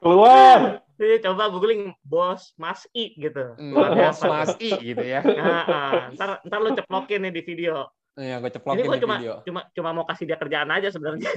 Keluar. 0.00 0.58
Iya, 1.02 1.18
coba 1.28 1.50
googling 1.52 1.92
bos 2.06 2.56
Mas 2.56 2.88
I 2.96 3.12
gitu. 3.18 3.58
Hmm, 3.60 3.74
bos 3.76 4.18
Mas 4.24 4.56
I 4.56 4.70
gitu 4.80 5.04
ya. 5.04 5.20
Nah, 5.20 5.62
nah, 5.68 5.92
ntar 6.16 6.30
ntar 6.46 6.58
lo 6.62 6.72
ceplokin 6.72 7.28
nih 7.28 7.32
di 7.34 7.42
video. 7.44 7.92
Iya, 8.12 8.44
gue 8.44 8.50
ceplokin 8.52 8.84
Ini 8.84 9.00
cuma, 9.00 9.16
video. 9.16 9.34
Cuma 9.48 9.60
cuma 9.72 9.90
mau 9.96 10.04
kasih 10.04 10.28
dia 10.28 10.36
kerjaan 10.36 10.68
aja 10.68 10.92
sebenarnya. 10.92 11.28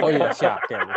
Oh 0.00 0.08
iya, 0.08 0.32
siap, 0.32 0.64
siap. 0.64 0.88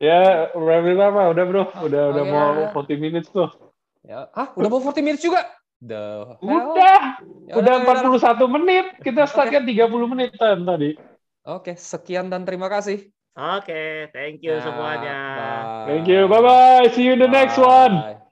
ya, 0.00 0.48
berapa? 0.56 1.20
Udah, 1.28 1.44
Bro. 1.44 1.64
Udah 1.84 2.02
oh, 2.08 2.12
udah 2.16 2.24
ya. 2.24 2.32
mau 2.32 2.48
40 2.72 3.04
minutes 3.04 3.28
tuh. 3.28 3.52
Ya, 4.00 4.32
ah, 4.32 4.48
udah 4.56 4.68
mau 4.72 4.80
40 4.80 5.04
minutes 5.04 5.24
juga? 5.24 5.44
The 5.84 6.40
Udah. 6.40 7.20
Ya, 7.44 7.54
udah, 7.60 7.74
udah 7.84 8.00
41 8.08 8.16
udah. 8.16 8.48
menit. 8.48 8.86
Kita 9.04 9.28
start 9.28 9.52
kan 9.52 9.68
30 9.68 10.12
menit 10.12 10.32
tadi. 10.40 10.96
Oke, 11.44 11.76
sekian 11.76 12.32
dan 12.32 12.48
terima 12.48 12.72
kasih. 12.72 13.12
Oke, 13.36 14.08
thank 14.14 14.40
you 14.40 14.56
ya, 14.56 14.62
semuanya. 14.64 15.18
Bye. 15.36 15.84
Thank 15.90 16.06
you. 16.08 16.24
Bye 16.30 16.40
bye. 16.40 16.86
See 16.94 17.04
you 17.04 17.12
in 17.12 17.20
the 17.20 17.28
bye. 17.28 17.44
next 17.44 17.60
one. 17.60 18.23